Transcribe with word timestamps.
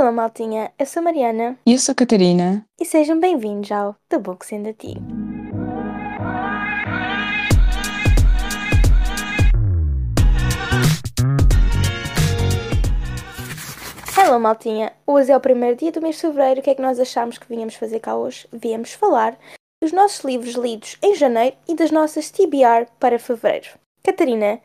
Olá, 0.00 0.10
maltinha. 0.10 0.72
Eu 0.78 0.86
sou 0.86 1.02
Mariana 1.02 1.58
E 1.66 1.74
eu 1.74 1.78
sou 1.78 1.94
Catarina. 1.94 2.64
e 2.80 2.86
sejam 2.86 3.20
bem-vindos 3.20 3.70
ao 3.70 3.94
The 4.08 4.18
Book 4.18 4.46
Sendo 4.46 4.70
a 4.70 4.72
Ti. 4.72 4.94
Hello, 14.16 14.38
maltinha. 14.40 14.92
Hoje 15.06 15.32
é 15.32 15.36
o 15.36 15.40
primeiro 15.40 15.76
dia 15.76 15.92
do 15.92 16.00
mês 16.00 16.16
de 16.16 16.22
fevereiro. 16.22 16.60
O 16.60 16.62
que 16.62 16.70
é 16.70 16.74
que 16.74 16.82
nós 16.82 16.98
achámos 16.98 17.38
que 17.38 17.46
vínhamos 17.48 17.74
fazer 17.74 18.00
cá 18.00 18.16
hoje? 18.16 18.46
Viemos 18.52 18.92
falar 18.92 19.38
dos 19.82 19.92
nossos 19.92 20.24
livros 20.24 20.54
lidos 20.54 20.96
em 21.02 21.14
janeiro 21.14 21.56
e 21.68 21.74
das 21.74 21.90
nossas 21.90 22.30
TBR 22.30 22.86
para 22.98 23.18
fevereiro. 23.18 23.68
Catarina, 24.02 24.60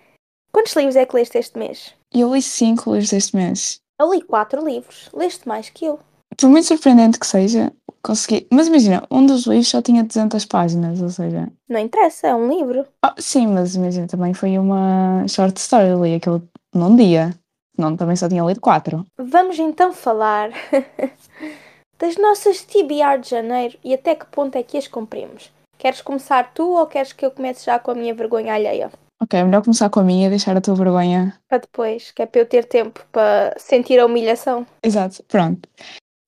quantos 0.52 0.74
livros 0.76 0.96
é 0.96 1.06
que 1.06 1.16
leste 1.16 1.38
este 1.38 1.58
mês? 1.58 1.94
Eu 2.14 2.34
li 2.34 2.42
cinco 2.42 2.92
livros 2.94 3.12
este 3.14 3.36
mês. 3.36 3.82
Eu 3.98 4.14
li 4.14 4.22
quatro 4.22 4.66
livros. 4.66 5.10
Leste 5.14 5.48
mais 5.48 5.70
que 5.70 5.86
eu. 5.86 6.00
Por 6.38 6.50
muito 6.50 6.68
surpreendente 6.68 7.18
que 7.18 7.26
seja, 7.26 7.72
consegui. 8.04 8.46
Mas 8.52 8.68
imagina, 8.68 9.04
um 9.10 9.26
dos 9.26 9.46
livros 9.46 9.70
só 9.70 9.82
tinha 9.82 10.04
200 10.04 10.44
páginas, 10.46 11.02
ou 11.02 11.10
seja. 11.10 11.50
Não 11.70 11.80
interessa, 11.80 12.28
é 12.28 12.36
um 12.36 12.50
livro. 12.50 12.86
Ah, 13.02 13.16
sim, 13.18 13.48
mas 13.48 13.76
imagina, 13.76 14.06
também 14.06 14.34
foi 14.34 14.58
uma 14.58 15.26
short 15.30 15.58
story. 15.58 15.88
Eu 15.90 16.04
li 16.04 16.16
aquilo 16.16 16.44
num 16.74 16.96
dia. 16.96 17.34
Não, 17.78 17.96
também 17.96 18.16
só 18.16 18.28
tinha 18.28 18.44
lido 18.44 18.60
quatro. 18.60 19.06
Vamos 19.18 19.58
então 19.60 19.94
falar 19.94 20.50
das 21.98 22.18
nossas 22.18 22.64
TBR 22.64 23.20
de 23.22 23.30
janeiro 23.30 23.78
e 23.84 23.94
até 23.94 24.14
que 24.14 24.26
ponto 24.26 24.58
é 24.58 24.64
que 24.64 24.78
as 24.78 24.88
cumprimos. 24.88 25.52
Queres 25.78 26.02
começar 26.02 26.54
tu 26.54 26.70
ou 26.70 26.86
queres 26.86 27.14
que 27.14 27.26
eu 27.26 27.32
comece 27.32 27.66
já 27.66 27.80
com 27.80 27.92
a 27.92 27.96
minha 27.96 28.14
vergonha 28.14 28.54
alheia? 28.54 28.92
Ok, 29.22 29.40
é 29.40 29.44
melhor 29.44 29.64
começar 29.64 29.90
com 29.90 30.02
a 30.02 30.04
minha, 30.04 30.30
deixar 30.30 30.58
a 30.58 30.62
tua 30.62 30.76
vergonha. 30.76 31.34
Para 31.48 31.60
depois, 31.60 32.12
que 32.12 32.22
é 32.22 32.26
para 32.26 32.42
eu 32.42 32.46
ter 32.46 32.66
tempo 32.66 33.06
para 33.12 33.56
sentir 33.58 34.00
a 34.00 34.06
humilhação. 34.06 34.68
Exato, 34.84 35.24
pronto. 35.24 35.70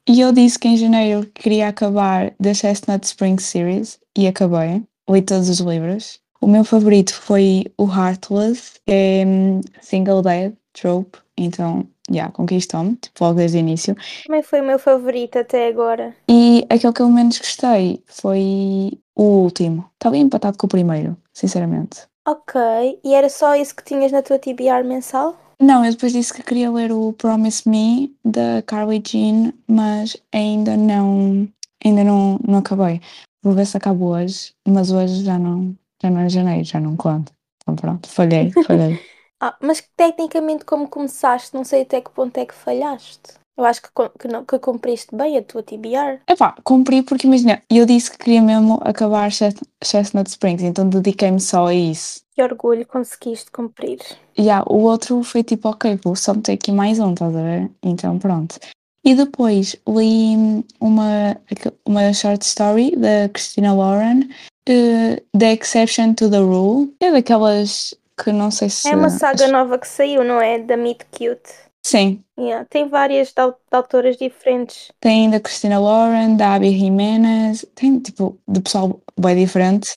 E 0.08 0.22
eu 0.22 0.32
disse 0.32 0.58
que 0.58 0.70
em 0.70 0.77
janeiro 0.77 1.30
queria 1.36 1.68
acabar 1.68 2.32
The 2.41 2.54
Chestnut 2.54 3.05
Spring 3.05 3.38
Series 3.40 3.99
e 4.18 4.26
acabei. 4.26 4.84
Li 5.10 5.21
todos 5.21 5.49
os 5.49 5.60
livros. 5.60 6.21
O 6.40 6.48
meu 6.48 6.63
favorito 6.63 7.13
foi 7.13 7.65
o 7.77 7.85
Heartless, 7.85 8.80
que 8.85 8.93
é 8.93 9.26
hum, 9.26 9.62
Single 9.82 10.21
Dead 10.21 10.54
Trope. 10.71 11.18
Então, 11.38 11.85
já, 12.10 12.15
yeah, 12.15 12.32
conquistou-me, 12.34 12.96
tipo, 12.96 13.24
logo 13.24 13.38
desde 13.38 13.58
o 13.58 13.60
início. 13.60 13.96
Também 14.26 14.41
foi 14.41 14.62
o 14.62 14.65
meu 14.65 14.80
favorito 14.80 15.38
até 15.38 15.68
agora. 15.68 16.15
E 16.30 16.65
aquele 16.70 16.93
que 16.93 17.02
eu 17.02 17.10
menos 17.10 17.38
gostei 17.38 18.02
foi 18.05 18.91
o 19.15 19.24
último. 19.24 19.90
Estava 19.93 20.15
empatado 20.15 20.58
com 20.58 20.68
o 20.68 20.70
primeiro, 20.70 21.18
sinceramente. 21.34 22.08
Ok, 22.28 22.60
e 23.06 23.14
era 23.14 23.30
só 23.30 23.56
isso 23.56 23.74
que 23.74 23.86
tinhas 23.86 24.12
na 24.12 24.22
tua 24.22 24.38
TBR 24.38 24.84
mensal? 24.84 25.34
Não, 25.62 25.86
eu 25.86 25.92
depois 25.92 26.12
disse 26.12 26.34
que 26.34 26.44
queria 26.44 26.70
ler 26.70 26.92
o 26.92 27.14
Promise 27.14 27.68
Me 27.68 28.14
da 28.24 28.62
Carly 28.64 29.02
Jean, 29.02 29.54
mas 29.66 30.18
ainda 30.34 30.76
não, 30.76 31.48
ainda 31.84 32.04
não, 32.04 32.38
não 32.46 32.60
acabei. 32.60 33.00
Vou 33.42 33.54
ver 33.54 33.66
se 33.66 33.78
acabo 33.78 34.08
hoje, 34.08 34.52
mas 34.68 34.92
hoje 34.92 35.24
já 35.24 35.40
não, 35.40 35.74
já 36.04 36.10
não 36.10 36.20
é 36.20 36.28
janeiro, 36.28 36.66
já 36.66 36.82
não 36.82 36.98
conto. 36.98 37.32
Então 37.62 37.78
pronto, 37.78 38.10
falhei, 38.10 38.52
falhei. 38.66 39.00
ah, 39.40 39.55
mas 39.62 39.82
tecnicamente 39.96 40.66
como 40.66 40.90
começaste, 40.90 41.55
não 41.55 41.64
sei 41.64 41.84
até 41.84 42.02
que 42.02 42.12
ponto 42.12 42.38
é 42.38 42.46
que 42.46 42.54
falhaste. 42.54 43.36
Eu 43.58 43.66
acho 43.66 43.82
que, 43.82 43.90
que, 44.20 44.27
não, 44.27 44.46
que 44.46 44.60
cumpriste 44.60 45.16
bem 45.16 45.36
a 45.36 45.41
tua 45.41 45.63
TBR. 45.63 46.20
Epá, 46.30 46.55
cumpri 46.63 47.02
porque 47.02 47.26
imagina, 47.26 47.62
eu 47.70 47.88
disse 47.88 48.12
que 48.12 48.20
queria 48.20 48.41
mesmo 48.41 48.80
acabar 48.84 49.32
Chestnut 49.32 50.30
Springs, 50.30 50.62
então 50.62 50.88
dediquei-me 50.88 51.40
só 51.40 51.66
a 51.66 51.74
isso. 51.74 52.22
Que 52.36 52.44
orgulho, 52.44 52.86
conseguiste 52.86 53.49
cumprir. 53.49 53.99
Yeah, 54.38 54.64
o 54.70 54.84
outro 54.84 55.24
foi 55.24 55.44
tipo, 55.44 55.70
ok, 55.70 55.99
vou 56.04 56.16
só 56.16 56.36
meter 56.36 56.54
aqui 56.54 56.72
mais 56.72 56.99
um, 56.99 57.14
estás 57.14 57.36
a 57.36 57.41
ver? 57.41 57.72
Então 57.82 58.20
pronto. 58.20 58.60
E 59.04 59.16
depois 59.16 59.76
li 59.88 60.64
uma, 60.80 61.38
uma 61.84 62.14
short 62.14 62.46
story 62.46 62.96
da 62.96 63.30
Christina 63.30 63.74
Lauren, 63.74 64.30
uh, 64.69 65.40
The 65.40 65.53
Exception 65.53 66.14
to 66.14 66.30
the 66.30 66.38
Rule. 66.38 66.94
É 67.00 67.12
daquelas 67.12 67.96
que 68.22 68.31
não 68.31 68.52
sei 68.52 68.70
se. 68.70 68.90
É 68.90 68.96
uma 68.96 69.10
saga 69.10 69.48
nova 69.48 69.80
que 69.80 69.88
saiu, 69.88 70.24
não 70.24 70.42
é? 70.42 70.60
Da 70.60 70.76
Meet 70.76 71.06
Cute. 71.12 71.67
Sim. 71.88 72.22
Yeah. 72.38 72.66
Tem 72.70 72.90
várias 72.90 73.30
de, 73.30 73.36
de 73.36 73.53
autoras 73.72 74.18
diferentes. 74.18 74.92
Tem 75.00 75.30
da 75.30 75.40
Christina 75.40 75.80
Lauren, 75.80 76.36
da 76.36 76.56
Abby 76.56 76.78
Jimenez, 76.78 77.66
tem 77.74 77.98
tipo 77.98 78.38
de 78.46 78.59
pessoal 78.59 79.00
bem 79.18 79.38
diferente. 79.38 79.96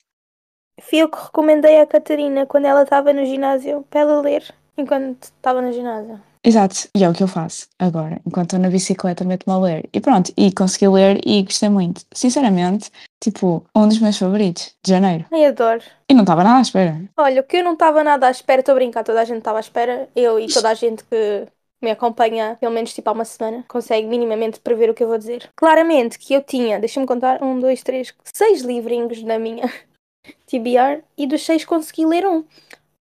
Fui 0.80 1.00
eu 1.00 1.08
que 1.08 1.20
recomendei 1.20 1.80
a 1.80 1.86
Catarina 1.86 2.46
quando 2.46 2.66
ela 2.66 2.84
estava 2.84 3.12
no 3.12 3.26
ginásio 3.26 3.84
para 3.90 4.02
ela 4.02 4.20
ler 4.20 4.54
enquanto 4.78 5.24
estava 5.24 5.60
no 5.60 5.72
ginásio. 5.72 6.20
Exato, 6.44 6.88
e 6.96 7.02
é 7.02 7.08
o 7.08 7.12
que 7.12 7.24
eu 7.24 7.28
faço 7.28 7.66
agora. 7.76 8.20
Enquanto 8.24 8.50
estou 8.50 8.60
na 8.60 8.70
bicicleta, 8.70 9.24
meto-me 9.24 9.52
a 9.52 9.58
ler. 9.58 9.88
E 9.92 10.00
pronto, 10.00 10.32
e 10.36 10.52
consegui 10.52 10.86
ler 10.86 11.20
e 11.26 11.42
gostei 11.42 11.68
muito. 11.68 12.02
Sinceramente, 12.14 12.90
tipo, 13.20 13.66
um 13.74 13.88
dos 13.88 13.98
meus 13.98 14.16
favoritos 14.16 14.74
de 14.82 14.92
janeiro. 14.92 15.26
Ai, 15.32 15.46
adoro. 15.46 15.82
E 16.08 16.14
não 16.14 16.22
estava 16.22 16.44
nada 16.44 16.58
à 16.58 16.62
espera. 16.62 17.02
Olha, 17.16 17.40
o 17.40 17.44
que 17.44 17.56
eu 17.56 17.64
não 17.64 17.72
estava 17.72 18.04
nada 18.04 18.28
à 18.28 18.30
espera, 18.30 18.60
estou 18.60 18.72
a 18.72 18.76
brincar, 18.76 19.02
toda 19.02 19.20
a 19.20 19.24
gente 19.24 19.38
estava 19.38 19.58
à 19.58 19.60
espera. 19.60 20.08
Eu 20.14 20.38
e 20.38 20.46
toda 20.46 20.70
a 20.70 20.74
gente 20.74 21.04
que 21.04 21.46
me 21.82 21.90
acompanha 21.90 22.56
pelo 22.60 22.72
menos 22.72 22.92
tipo 22.92 23.08
há 23.08 23.12
uma 23.12 23.24
semana, 23.24 23.64
consegue 23.68 24.06
minimamente 24.06 24.60
prever 24.60 24.90
o 24.90 24.94
que 24.94 25.02
eu 25.02 25.08
vou 25.08 25.18
dizer. 25.18 25.50
Claramente 25.56 26.18
que 26.18 26.34
eu 26.34 26.42
tinha, 26.42 26.78
deixa-me 26.78 27.06
contar, 27.06 27.42
um, 27.42 27.58
dois, 27.58 27.82
três, 27.82 28.14
seis 28.34 28.62
livrinhos 28.62 29.22
na 29.22 29.38
minha 29.38 29.64
TBR 30.46 31.02
e 31.16 31.26
dos 31.26 31.44
seis 31.44 31.64
consegui 31.64 32.06
ler 32.06 32.26
um. 32.26 32.44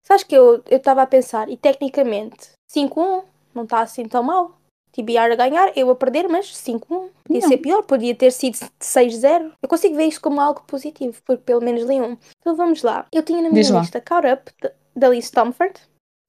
Sabes 0.05 0.23
que 0.23 0.35
eu 0.35 0.63
estava 0.69 1.01
a 1.01 1.07
pensar, 1.07 1.49
e 1.49 1.57
tecnicamente 1.57 2.51
5-1 2.71 3.23
não 3.53 3.63
está 3.63 3.79
assim 3.79 4.07
tão 4.07 4.21
mal. 4.21 4.51
TBR 4.91 5.33
a 5.33 5.35
ganhar, 5.35 5.71
eu 5.75 5.89
a 5.89 5.95
perder, 5.95 6.27
mas 6.29 6.45
5-1. 6.53 7.09
Podia 7.23 7.41
não. 7.41 7.47
ser 7.49 7.57
pior, 7.57 7.83
podia 7.83 8.15
ter 8.15 8.31
sido 8.31 8.57
6-0. 8.79 9.51
Eu 9.61 9.67
consigo 9.67 9.95
ver 9.95 10.05
isto 10.05 10.21
como 10.21 10.39
algo 10.39 10.63
positivo, 10.65 11.21
porque 11.25 11.43
pelo 11.43 11.61
menos 11.61 11.83
li 11.83 11.99
um. 11.99 12.17
Então 12.39 12.55
vamos 12.55 12.81
lá. 12.81 13.05
Eu 13.11 13.23
tinha 13.23 13.41
na 13.41 13.49
minha 13.49 13.61
Diz 13.61 13.71
lá. 13.71 13.81
lista 13.81 13.99
Caught 13.99 14.27
Up, 14.27 14.51
da 14.95 15.09
Liz 15.09 15.25
Stomford, 15.25 15.73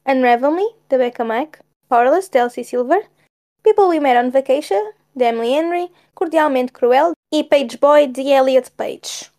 Unravel 0.04 0.50
Me, 0.50 0.74
da 0.88 0.98
Becca 0.98 1.24
Mack, 1.24 1.60
Powerless, 1.88 2.28
de 2.28 2.38
Elsie 2.38 2.64
Silver, 2.64 3.08
People 3.62 3.88
We 3.88 4.00
Met 4.00 4.16
on 4.16 4.30
Vacation, 4.30 4.92
de 5.14 5.24
Emily 5.24 5.52
Henry, 5.52 5.90
Cordialmente 6.14 6.72
Cruel 6.72 7.12
e 7.32 7.42
Page 7.44 7.78
Boy, 7.78 8.06
de 8.06 8.22
Elliot 8.22 8.70
Page. 8.72 9.30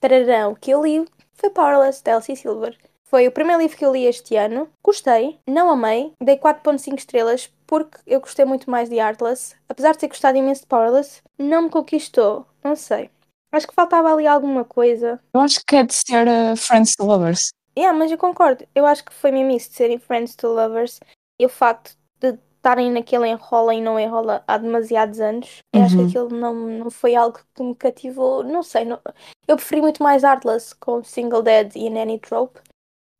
Tararão, 0.00 0.52
o 0.52 0.56
que 0.56 0.70
eu 0.70 0.82
li 0.82 1.04
foi 1.32 1.50
Powerless, 1.50 2.02
de 2.02 2.10
Elsie 2.10 2.36
Silver. 2.36 2.76
Foi 3.04 3.28
o 3.28 3.32
primeiro 3.32 3.62
livro 3.62 3.76
que 3.76 3.84
eu 3.84 3.92
li 3.92 4.06
este 4.06 4.36
ano. 4.36 4.68
Gostei, 4.82 5.38
não 5.46 5.70
amei, 5.70 6.12
dei 6.20 6.36
4.5 6.36 6.98
estrelas 6.98 7.50
porque 7.66 7.98
eu 8.06 8.20
gostei 8.20 8.44
muito 8.44 8.70
mais 8.70 8.88
de 8.88 8.98
Artless. 8.98 9.54
Apesar 9.68 9.92
de 9.92 9.98
ter 9.98 10.08
gostado 10.08 10.36
imenso 10.36 10.62
de 10.62 10.66
Powerless, 10.66 11.22
não 11.38 11.62
me 11.62 11.70
conquistou. 11.70 12.46
Não 12.62 12.74
sei. 12.74 13.10
Acho 13.52 13.68
que 13.68 13.74
faltava 13.74 14.12
ali 14.12 14.26
alguma 14.26 14.64
coisa. 14.64 15.20
Eu 15.32 15.40
acho 15.40 15.60
que 15.64 15.76
é 15.76 15.84
de 15.84 15.94
ser 15.94 16.26
uh, 16.26 16.56
Friends 16.56 16.96
to 16.96 17.04
Lovers. 17.04 17.52
Yeah, 17.78 17.96
mas 17.96 18.10
eu 18.10 18.18
concordo. 18.18 18.66
Eu 18.74 18.86
acho 18.86 19.04
que 19.04 19.12
foi 19.12 19.30
mesmo 19.30 19.50
isso 19.52 19.70
de 19.70 19.76
serem 19.76 19.98
Friends 19.98 20.34
to 20.34 20.48
Lovers 20.48 20.98
e 21.40 21.46
o 21.46 21.48
facto 21.48 21.96
de 22.20 22.38
estarem 22.56 22.90
naquele 22.90 23.28
enrola 23.28 23.74
e 23.74 23.80
não 23.80 23.98
enrola 24.00 24.42
há 24.46 24.56
demasiados 24.56 25.20
anos. 25.20 25.58
Eu 25.74 25.82
acho 25.82 25.96
que 25.96 26.02
Uhum. 26.02 26.08
aquilo 26.08 26.28
não, 26.30 26.54
não 26.54 26.90
foi 26.90 27.14
algo 27.14 27.38
que 27.54 27.62
me 27.62 27.74
cativou. 27.74 28.42
Não 28.42 28.62
sei. 28.62 28.84
não- 28.84 29.00
Eu 29.46 29.56
preferi 29.56 29.80
muito 29.82 30.02
mais 30.02 30.24
Artless 30.24 30.74
com 30.74 31.02
Single 31.04 31.42
Dead 31.42 31.76
e 31.76 31.90
Nanny 31.90 32.18
Trope. 32.18 32.60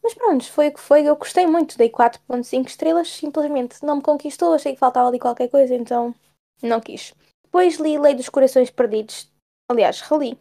Mas 0.03 0.14
pronto, 0.14 0.44
foi 0.50 0.69
o 0.69 0.72
que 0.74 0.80
foi. 0.80 1.03
Eu 1.06 1.16
gostei 1.16 1.47
muito. 1.47 1.76
Dei 1.78 1.88
4.5 1.91 2.69
estrelas. 2.69 3.08
Simplesmente 3.10 3.82
não 3.84 3.97
me 3.97 4.03
conquistou. 4.03 4.53
Achei 4.54 4.72
que 4.74 4.78
faltava 4.78 5.08
ali 5.08 5.19
qualquer 5.19 5.48
coisa, 5.48 5.74
então 5.74 6.14
não 6.62 6.80
quis. 6.80 7.14
Depois 7.44 7.76
li 7.78 7.98
Lei 7.98 8.14
dos 8.14 8.28
Corações 8.28 8.70
Perdidos. 8.70 9.30
Aliás, 9.70 10.00
reli. 10.03 10.38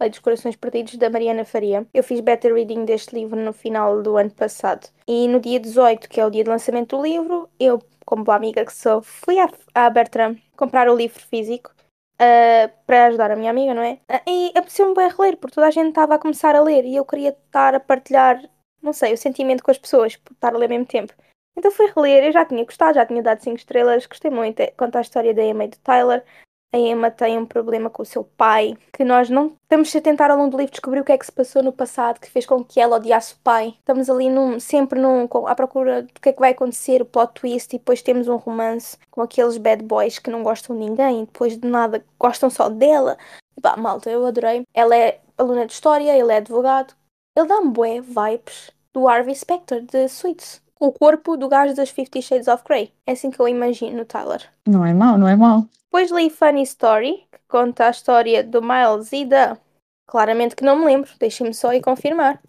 Lei 0.00 0.08
dos 0.08 0.18
Corações 0.18 0.56
Perdidos, 0.56 0.96
da 0.96 1.10
Mariana 1.10 1.44
Faria. 1.44 1.86
Eu 1.92 2.02
fiz 2.02 2.20
beta 2.20 2.48
reading 2.52 2.84
deste 2.86 3.14
livro 3.14 3.38
no 3.38 3.52
final 3.52 4.02
do 4.02 4.16
ano 4.16 4.30
passado. 4.30 4.88
E 5.06 5.28
no 5.28 5.38
dia 5.38 5.60
18, 5.60 6.08
que 6.08 6.18
é 6.20 6.24
o 6.26 6.30
dia 6.30 6.42
de 6.42 6.48
lançamento 6.48 6.96
do 6.96 7.02
livro, 7.02 7.50
eu, 7.58 7.78
como 8.06 8.24
boa 8.24 8.36
amiga 8.36 8.64
que 8.64 8.72
sou, 8.72 9.02
fui 9.02 9.36
à, 9.74 9.90
Bertram 9.90 10.36
comprar 10.56 10.88
o 10.88 10.96
livro 10.96 11.20
físico. 11.20 11.70
ah, 12.18 12.70
para 12.86 13.06
ajudar 13.06 13.30
a 13.30 13.36
minha 13.36 13.50
amiga, 13.50 13.74
não 13.74 13.82
é? 13.82 13.98
Ah, 14.08 14.22
e 14.26 14.48
apeteceu-me 14.56 14.94
bem 14.94 15.08
reler, 15.08 15.36
porque 15.36 15.54
toda 15.54 15.66
a 15.66 15.70
gente 15.70 15.88
estava 15.90 16.14
a 16.14 16.18
começar 16.18 16.54
a 16.54 16.62
ler 16.62 16.84
e 16.84 16.96
eu 16.96 17.04
queria 17.04 17.30
estar 17.30 17.74
a 17.74 17.80
partilhar, 17.80 18.42
não 18.82 18.92
sei, 18.92 19.12
o 19.14 19.18
sentimento 19.18 19.62
com 19.62 19.70
as 19.70 19.78
pessoas, 19.78 20.16
por 20.16 20.32
estar 20.32 20.54
a 20.54 20.58
ler 20.58 20.66
ao 20.66 20.70
mesmo 20.70 20.86
tempo. 20.86 21.12
Então 21.56 21.70
fui 21.70 21.86
reler, 21.94 22.24
eu 22.24 22.32
já 22.32 22.44
tinha 22.44 22.64
gostado, 22.64 22.94
já 22.94 23.04
tinha 23.06 23.22
dado 23.22 23.42
5 23.42 23.56
estrelas, 23.56 24.06
gostei 24.06 24.30
muito. 24.30 24.60
É- 24.60 24.70
Conta 24.72 24.98
a 24.98 25.02
história 25.02 25.34
da 25.34 25.42
Emma 25.42 25.64
e 25.64 25.68
do 25.68 25.78
Tyler. 25.78 26.24
A 26.72 26.78
Emma 26.78 27.10
tem 27.10 27.36
um 27.36 27.44
problema 27.44 27.90
com 27.90 28.02
o 28.02 28.06
seu 28.06 28.22
pai, 28.22 28.76
que 28.92 29.04
nós 29.04 29.28
não 29.28 29.52
estamos 29.62 29.94
a 29.94 30.00
tentar 30.00 30.30
ao 30.30 30.38
longo 30.38 30.50
do 30.50 30.56
livro 30.56 30.70
descobrir 30.70 31.00
o 31.00 31.04
que 31.04 31.10
é 31.10 31.18
que 31.18 31.26
se 31.26 31.32
passou 31.32 31.64
no 31.64 31.72
passado, 31.72 32.20
que 32.20 32.30
fez 32.30 32.46
com 32.46 32.62
que 32.62 32.78
ela 32.80 32.96
odiasse 32.96 33.34
o 33.34 33.38
pai. 33.42 33.74
Estamos 33.78 34.08
ali 34.08 34.30
num, 34.30 34.60
sempre 34.60 35.00
num, 35.00 35.28
à 35.46 35.54
procura 35.56 36.02
do 36.02 36.20
que 36.20 36.28
é 36.28 36.32
que 36.32 36.38
vai 36.38 36.52
acontecer, 36.52 37.02
o 37.02 37.04
plot 37.04 37.32
twist, 37.34 37.74
e 37.74 37.78
depois 37.78 38.02
temos 38.02 38.28
um 38.28 38.36
romance 38.36 38.96
com 39.10 39.20
aqueles 39.20 39.56
bad 39.56 39.82
boys 39.82 40.20
que 40.20 40.30
não 40.30 40.44
gostam 40.44 40.76
de 40.76 40.84
ninguém, 40.84 41.22
e 41.22 41.26
depois 41.26 41.58
de 41.58 41.66
nada 41.66 42.04
gostam 42.18 42.48
só 42.48 42.68
dela. 42.68 43.18
E 43.56 43.60
pá, 43.60 43.76
malta, 43.76 44.08
eu 44.08 44.24
adorei. 44.24 44.62
Ela 44.72 44.96
é 44.96 45.20
aluna 45.36 45.66
de 45.66 45.72
história, 45.72 46.16
ele 46.16 46.32
é 46.32 46.36
advogado. 46.36 46.94
Ele 47.36 47.48
dá-me 47.48 47.70
bué 47.70 48.00
vibes 48.00 48.70
do 48.92 49.08
Harvey 49.08 49.34
Specter, 49.34 49.82
de 49.82 50.08
Suits. 50.08 50.62
o 50.80 50.90
corpo 50.90 51.36
do 51.36 51.48
gajo 51.48 51.74
das 51.74 51.90
Fifty 51.90 52.22
Shades 52.22 52.48
of 52.48 52.64
Grey. 52.64 52.92
É 53.06 53.12
assim 53.12 53.30
que 53.30 53.38
eu 53.38 53.46
imagino, 53.46 54.04
Tyler. 54.04 54.42
Não 54.66 54.84
é 54.84 54.94
mau, 54.94 55.18
não 55.18 55.28
é 55.28 55.36
mau. 55.36 55.66
Depois 55.92 56.12
li 56.12 56.30
Funny 56.30 56.62
Story, 56.62 57.26
que 57.32 57.40
conta 57.48 57.88
a 57.88 57.90
história 57.90 58.44
do 58.44 58.62
Miles 58.62 59.12
e 59.12 59.24
da. 59.24 59.58
Claramente 60.06 60.54
que 60.54 60.62
não 60.62 60.78
me 60.78 60.84
lembro, 60.84 61.10
deixem-me 61.18 61.52
só 61.52 61.74
ir 61.74 61.82
confirmar. 61.82 62.40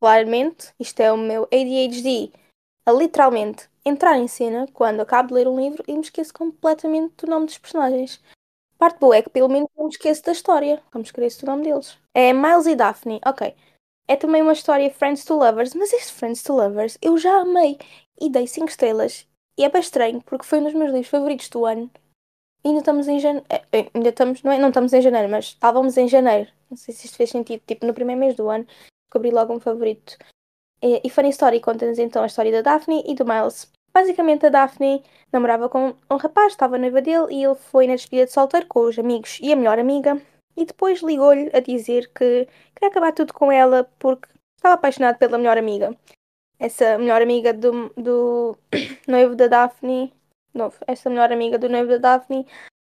Claramente, 0.00 0.72
isto 0.80 1.00
é 1.00 1.12
o 1.12 1.18
meu 1.18 1.42
ADHD 1.44 2.32
a 2.86 2.92
literalmente 2.92 3.68
entrar 3.84 4.16
em 4.16 4.26
cena 4.26 4.66
quando 4.72 5.00
acabo 5.00 5.28
de 5.28 5.34
ler 5.34 5.48
um 5.48 5.60
livro 5.60 5.84
e 5.86 5.92
me 5.92 6.00
esqueço 6.00 6.32
completamente 6.32 7.14
do 7.18 7.26
nome 7.26 7.44
dos 7.44 7.58
personagens. 7.58 8.22
Parte 8.78 8.98
boa 8.98 9.16
é 9.16 9.22
que 9.22 9.28
pelo 9.28 9.50
menos 9.50 9.68
não 9.76 9.84
me 9.84 9.90
esqueço 9.90 10.24
da 10.24 10.32
história, 10.32 10.82
me 10.94 11.02
esqueço 11.02 11.42
do 11.42 11.46
nome 11.46 11.64
deles. 11.64 11.98
É 12.14 12.32
Miles 12.32 12.64
e 12.64 12.74
Daphne, 12.74 13.20
ok. 13.26 13.54
É 14.08 14.16
também 14.16 14.40
uma 14.40 14.54
história 14.54 14.90
Friends 14.90 15.26
to 15.26 15.34
Lovers, 15.34 15.74
mas 15.74 15.92
este 15.92 16.14
Friends 16.14 16.42
to 16.42 16.54
Lovers 16.54 16.96
eu 17.02 17.18
já 17.18 17.42
amei 17.42 17.78
e 18.18 18.30
dei 18.30 18.46
5 18.46 18.68
estrelas. 18.68 19.28
E 19.58 19.64
é 19.64 19.68
bem 19.68 19.82
estranho 19.82 20.22
porque 20.22 20.46
foi 20.46 20.60
um 20.60 20.64
dos 20.64 20.72
meus 20.72 20.90
livros 20.90 21.10
favoritos 21.10 21.50
do 21.50 21.66
ano. 21.66 21.90
Ainda 22.64 22.78
estamos 22.78 23.08
em 23.08 23.18
janeiro. 23.18 23.46
Ainda 23.94 24.08
estamos, 24.08 24.42
não, 24.42 24.52
é, 24.52 24.58
não 24.58 24.68
estamos 24.68 24.92
em 24.92 25.00
janeiro, 25.00 25.28
mas 25.28 25.46
estávamos 25.46 25.96
em 25.96 26.08
janeiro. 26.08 26.50
Não 26.70 26.76
sei 26.76 26.94
se 26.94 27.06
isto 27.06 27.16
fez 27.16 27.30
sentido. 27.30 27.62
Tipo, 27.66 27.86
no 27.86 27.94
primeiro 27.94 28.20
mês 28.20 28.34
do 28.36 28.48
ano 28.48 28.66
descobri 29.06 29.30
logo 29.30 29.52
um 29.52 29.60
favorito. 29.60 30.16
E, 30.82 31.00
e 31.04 31.10
Funny 31.10 31.30
Story 31.30 31.60
conta-nos 31.60 31.98
então 31.98 32.22
a 32.22 32.26
história 32.26 32.50
da 32.50 32.62
Daphne 32.62 33.04
e 33.06 33.14
do 33.14 33.24
Miles. 33.24 33.70
Basicamente, 33.94 34.46
a 34.46 34.48
Daphne 34.48 35.04
namorava 35.30 35.68
com 35.68 35.94
um 36.10 36.16
rapaz, 36.16 36.52
estava 36.52 36.78
noiva 36.78 37.02
dele 37.02 37.26
e 37.30 37.44
ele 37.44 37.54
foi 37.54 37.86
na 37.86 37.94
despedida 37.94 38.26
de 38.26 38.32
solteiro 38.32 38.66
com 38.66 38.80
os 38.80 38.98
amigos 38.98 39.38
e 39.42 39.52
a 39.52 39.56
melhor 39.56 39.78
amiga. 39.78 40.20
E 40.56 40.64
depois 40.64 41.02
ligou-lhe 41.02 41.50
a 41.52 41.60
dizer 41.60 42.08
que 42.08 42.48
queria 42.74 42.88
acabar 42.90 43.12
tudo 43.12 43.34
com 43.34 43.52
ela 43.52 43.88
porque 43.98 44.28
estava 44.56 44.74
apaixonado 44.74 45.18
pela 45.18 45.38
melhor 45.38 45.58
amiga. 45.58 45.96
Essa 46.58 46.96
melhor 46.98 47.20
amiga 47.20 47.52
do, 47.52 47.90
do 47.96 48.56
noivo 49.06 49.34
da 49.34 49.46
Daphne, 49.46 50.12
novo, 50.54 50.76
essa 50.86 51.08
melhor 51.10 51.32
amiga 51.32 51.58
do 51.58 51.68
noivo 51.68 51.90
da 51.98 51.98
Daphne, 51.98 52.46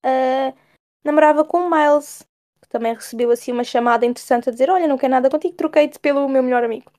uh, 0.05 0.57
namorava 1.05 1.45
com 1.45 1.67
o 1.67 1.71
Miles, 1.71 2.27
que 2.61 2.69
também 2.69 2.95
recebeu 2.95 3.31
assim 3.31 3.53
uma 3.53 3.65
chamada 3.65 4.07
interessante 4.07 4.49
a 4.49 4.53
dizer: 4.53 4.71
Olha, 4.71 4.89
não 4.89 4.99
quero 4.99 5.13
nada 5.13 5.31
contigo, 5.31 5.57
troquei-te 5.57 5.99
pelo 5.99 6.29
meu 6.29 6.43
melhor 6.43 6.65
amigo. 6.65 6.91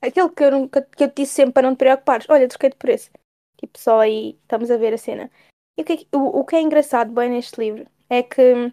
Aquele 0.00 0.28
que 0.30 0.44
eu, 0.44 0.50
nunca, 0.50 0.82
que 0.82 1.04
eu 1.04 1.08
te 1.08 1.22
disse 1.22 1.34
sempre 1.34 1.54
para 1.54 1.66
não 1.66 1.74
te 1.74 1.78
preocupares. 1.78 2.26
Olha, 2.28 2.48
troquei-te 2.48 2.76
por 2.76 2.88
esse. 2.88 3.10
Tipo, 3.58 3.78
só 3.78 4.00
aí 4.00 4.38
estamos 4.42 4.70
a 4.70 4.76
ver 4.76 4.94
a 4.94 4.98
cena. 4.98 5.30
E 5.76 5.82
o 5.82 5.84
que, 5.84 5.92
é, 5.92 6.16
o, 6.16 6.40
o 6.40 6.44
que 6.44 6.54
é 6.54 6.60
engraçado 6.60 7.12
bem 7.12 7.30
neste 7.30 7.60
livro 7.60 7.86
é 8.08 8.22
que 8.22 8.72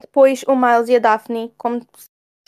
depois 0.00 0.42
o 0.44 0.56
Miles 0.56 0.88
e 0.88 0.96
a 0.96 0.98
Daphne, 0.98 1.54
como 1.56 1.86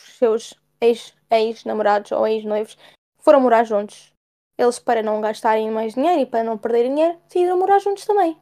seus 0.01 0.59
ex-namorados 0.81 2.11
ex 2.11 2.19
ou 2.19 2.27
ex-noivos, 2.27 2.77
foram 3.19 3.39
morar 3.39 3.63
juntos. 3.63 4.13
Eles, 4.57 4.79
para 4.79 5.03
não 5.03 5.21
gastarem 5.21 5.69
mais 5.69 5.93
dinheiro 5.93 6.21
e 6.21 6.25
para 6.25 6.43
não 6.43 6.57
perderem 6.57 6.95
dinheiro, 6.95 7.17
decidiram 7.27 7.59
morar 7.59 7.79
juntos 7.79 8.05
também. 8.05 8.35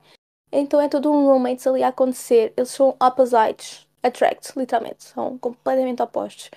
Então 0.52 0.80
é 0.80 0.88
todo 0.88 1.12
um 1.12 1.26
roommates 1.26 1.68
ali 1.68 1.84
a 1.84 1.90
acontecer. 1.90 2.54
Eles 2.56 2.70
são 2.70 2.96
opposites. 3.02 3.86
Attract, 4.02 4.58
literalmente. 4.58 5.04
São 5.04 5.38
completamente 5.38 6.02
opostos. 6.02 6.50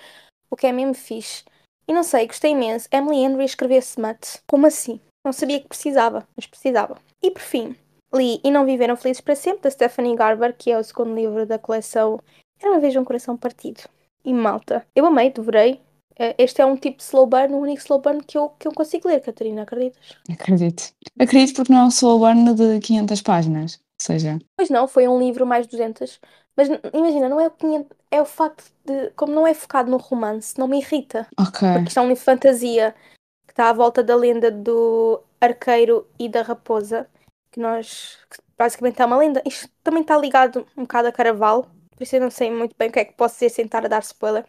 O 0.49 0.55
que 0.55 0.67
é 0.67 0.71
mesmo 0.71 0.93
fixe. 0.93 1.43
E 1.87 1.93
não 1.93 2.03
sei, 2.03 2.27
gostei 2.27 2.51
imenso. 2.51 2.87
Emily 2.91 3.17
Henry 3.17 3.45
escrever 3.45 3.79
smut. 3.79 4.39
Como 4.47 4.67
assim? 4.67 5.01
Não 5.25 5.33
sabia 5.33 5.59
que 5.59 5.67
precisava, 5.67 6.27
mas 6.37 6.45
precisava. 6.45 6.97
E 7.21 7.29
por 7.29 7.41
fim, 7.41 7.75
li 8.13 8.39
E 8.43 8.51
Não 8.51 8.65
Viveram 8.65 8.95
Felizes 8.95 9.21
para 9.21 9.35
Sempre, 9.35 9.63
da 9.63 9.71
Stephanie 9.71 10.15
Garber, 10.15 10.55
que 10.55 10.71
é 10.71 10.77
o 10.77 10.83
segundo 10.83 11.15
livro 11.15 11.45
da 11.45 11.59
coleção 11.59 12.19
Era 12.59 12.71
uma 12.71 12.79
vez 12.79 12.95
um 12.95 13.03
coração 13.03 13.35
partido. 13.35 13.81
E 14.23 14.33
malta. 14.33 14.85
Eu 14.95 15.05
amei, 15.05 15.31
devorei. 15.31 15.81
Eh, 16.19 16.35
este 16.37 16.61
é 16.61 16.65
um 16.65 16.75
tipo 16.75 16.97
de 16.97 17.03
slow 17.03 17.25
burn, 17.25 17.53
o 17.53 17.59
único 17.59 17.79
slow 17.79 17.99
burn 17.99 18.21
que 18.21 18.37
eu, 18.37 18.49
que 18.49 18.67
eu 18.67 18.73
consigo 18.73 19.07
ler, 19.07 19.21
Catarina, 19.21 19.63
acreditas? 19.63 20.17
Acredito. 20.29 20.83
Acredito 21.17 21.55
porque 21.55 21.71
não 21.71 21.79
é 21.79 21.85
um 21.85 21.87
slow 21.87 22.19
burn 22.19 22.53
de 22.53 22.79
500 22.81 23.21
páginas, 23.21 23.75
ou 23.75 24.05
seja... 24.05 24.37
Pois 24.57 24.69
não, 24.69 24.85
foi 24.87 25.07
um 25.07 25.17
livro 25.17 25.45
mais 25.45 25.65
200. 25.65 26.19
Mas 26.57 26.67
imagina, 26.93 27.29
não 27.29 27.39
é 27.39 27.47
o 27.47 27.51
500, 27.51 27.97
é 28.11 28.21
o 28.21 28.25
facto 28.25 28.65
de, 28.83 29.11
como 29.11 29.33
não 29.33 29.47
é 29.47 29.53
focado 29.53 29.89
no 29.89 29.95
romance, 29.95 30.59
não 30.59 30.67
me 30.67 30.79
irrita. 30.79 31.25
Ok. 31.39 31.67
Porque 31.71 31.87
isto 31.87 31.99
é 31.99 32.01
um 32.01 32.09
livro 32.09 32.19
de 32.19 32.25
fantasia 32.25 32.93
que 33.47 33.53
está 33.53 33.69
à 33.69 33.73
volta 33.73 34.03
da 34.03 34.15
lenda 34.15 34.51
do 34.51 35.23
arqueiro 35.39 36.05
e 36.19 36.27
da 36.27 36.41
raposa, 36.41 37.07
que 37.49 37.61
nós, 37.61 38.17
que 38.29 38.37
basicamente 38.57 39.01
é 39.01 39.05
uma 39.05 39.17
lenda. 39.17 39.41
Isto 39.45 39.69
também 39.81 40.01
está 40.01 40.17
ligado 40.17 40.67
um 40.75 40.81
bocado 40.81 41.07
a 41.07 41.11
Caraval, 41.13 41.65
por 41.95 42.03
isso 42.03 42.17
eu 42.17 42.21
não 42.21 42.29
sei 42.29 42.51
muito 42.51 42.75
bem 42.77 42.89
o 42.89 42.91
que 42.91 42.99
é 42.99 43.05
que 43.05 43.13
posso 43.13 43.35
dizer 43.35 43.49
sem 43.49 43.65
estar 43.65 43.85
a 43.85 43.87
dar 43.87 44.01
spoiler. 44.01 44.45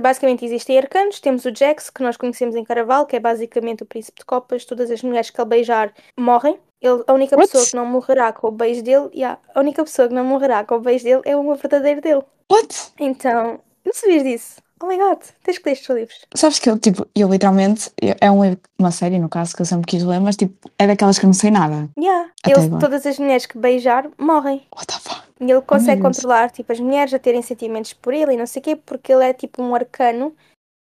Basicamente 0.00 0.44
existem 0.44 0.78
arcanos, 0.78 1.20
temos 1.20 1.44
o 1.44 1.54
Jax, 1.54 1.90
que 1.90 2.02
nós 2.02 2.16
conhecemos 2.16 2.54
em 2.54 2.62
Caraval, 2.62 3.06
que 3.06 3.16
é 3.16 3.20
basicamente 3.20 3.82
o 3.82 3.86
príncipe 3.86 4.20
de 4.20 4.26
copas, 4.26 4.64
todas 4.64 4.90
as 4.90 5.02
mulheres 5.02 5.30
que 5.30 5.40
ele 5.40 5.48
beijar 5.48 5.92
morrem. 6.16 6.58
Ele, 6.80 7.02
a 7.06 7.12
única 7.14 7.36
What? 7.36 7.50
pessoa 7.50 7.66
que 7.66 7.74
não 7.74 7.86
morrerá 7.86 8.32
com 8.32 8.48
o 8.48 8.50
beijo 8.50 8.82
dele, 8.82 9.08
yeah, 9.14 9.40
a 9.54 9.60
única 9.60 9.82
pessoa 9.82 10.08
que 10.08 10.14
não 10.14 10.24
morrerá 10.24 10.64
com 10.64 10.76
o 10.76 10.80
beijo 10.80 11.04
dele 11.04 11.22
é 11.24 11.36
o 11.36 11.54
verdadeiro 11.54 12.00
dele. 12.00 12.22
What? 12.52 12.92
Então, 13.00 13.60
não 13.84 13.92
sabias 13.92 14.22
disso? 14.22 14.65
Oh 14.82 14.86
my 14.86 14.98
god, 14.98 15.22
tens 15.42 15.58
que 15.58 15.68
ler 15.68 15.72
estes 15.72 15.88
livros. 15.88 16.26
Sabes 16.34 16.58
que 16.58 16.68
eu, 16.68 16.78
tipo, 16.78 17.06
eu 17.14 17.28
literalmente, 17.30 17.90
é 18.20 18.30
um 18.30 18.44
livro, 18.44 18.60
uma 18.78 18.90
série 18.90 19.18
no 19.18 19.28
caso, 19.28 19.56
que 19.56 19.62
eu 19.62 19.66
sempre 19.66 19.86
quis 19.86 20.02
ler, 20.04 20.20
mas 20.20 20.36
tipo, 20.36 20.70
é 20.78 20.86
daquelas 20.86 21.18
que 21.18 21.24
eu 21.24 21.28
não 21.28 21.34
sei 21.34 21.50
nada. 21.50 21.88
Yeah. 21.98 22.30
Ele, 22.46 22.78
todas 22.78 23.06
as 23.06 23.18
mulheres 23.18 23.46
que 23.46 23.56
beijar 23.56 24.10
morrem. 24.18 24.66
What 24.74 24.86
the 24.88 24.98
fuck? 25.00 25.22
E 25.40 25.50
ele 25.50 25.62
consegue 25.62 26.02
Deus. 26.02 26.14
controlar 26.16 26.50
tipo, 26.50 26.72
as 26.72 26.80
mulheres 26.80 27.14
a 27.14 27.18
terem 27.18 27.40
sentimentos 27.42 27.94
por 27.94 28.12
ele 28.12 28.34
e 28.34 28.36
não 28.36 28.46
sei 28.46 28.60
o 28.60 28.62
quê, 28.62 28.76
porque 28.76 29.12
ele 29.12 29.24
é 29.24 29.32
tipo 29.32 29.62
um 29.62 29.74
arcano, 29.74 30.34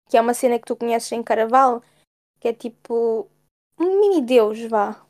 que 0.08 0.16
é 0.16 0.20
uma 0.20 0.34
cena 0.34 0.58
que 0.58 0.66
tu 0.66 0.76
conheces 0.76 1.10
em 1.10 1.22
Caraval, 1.22 1.82
que 2.40 2.48
é 2.48 2.52
tipo 2.52 3.26
um 3.78 4.00
mini-deus, 4.00 4.60
vá. 4.68 5.00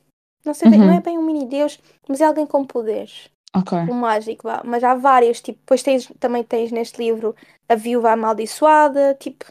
Não 0.43 0.55
sei 0.55 0.71
bem, 0.71 0.81
Uhum. 0.81 0.87
não 0.87 0.95
é 0.95 1.01
bem 1.01 1.19
um 1.19 1.23
mini-deus, 1.23 1.79
mas 2.09 2.21
é 2.23 2.25
alguém 2.25 2.47
com 2.47 2.65
poderes. 2.65 3.29
Ok. 3.57 3.77
um 3.79 3.95
mágico, 3.95 4.45
vá. 4.49 4.63
Mas 4.65 4.85
há 4.85 4.95
vários, 4.95 5.41
tipo, 5.41 5.59
depois 5.59 5.83
tens, 5.83 6.11
também 6.21 6.43
tens 6.45 6.71
neste 6.71 6.99
livro 7.03 7.35
a 7.69 7.75
viúva 7.75 8.13
amaldiçoada, 8.13 9.15
tipo, 9.19 9.45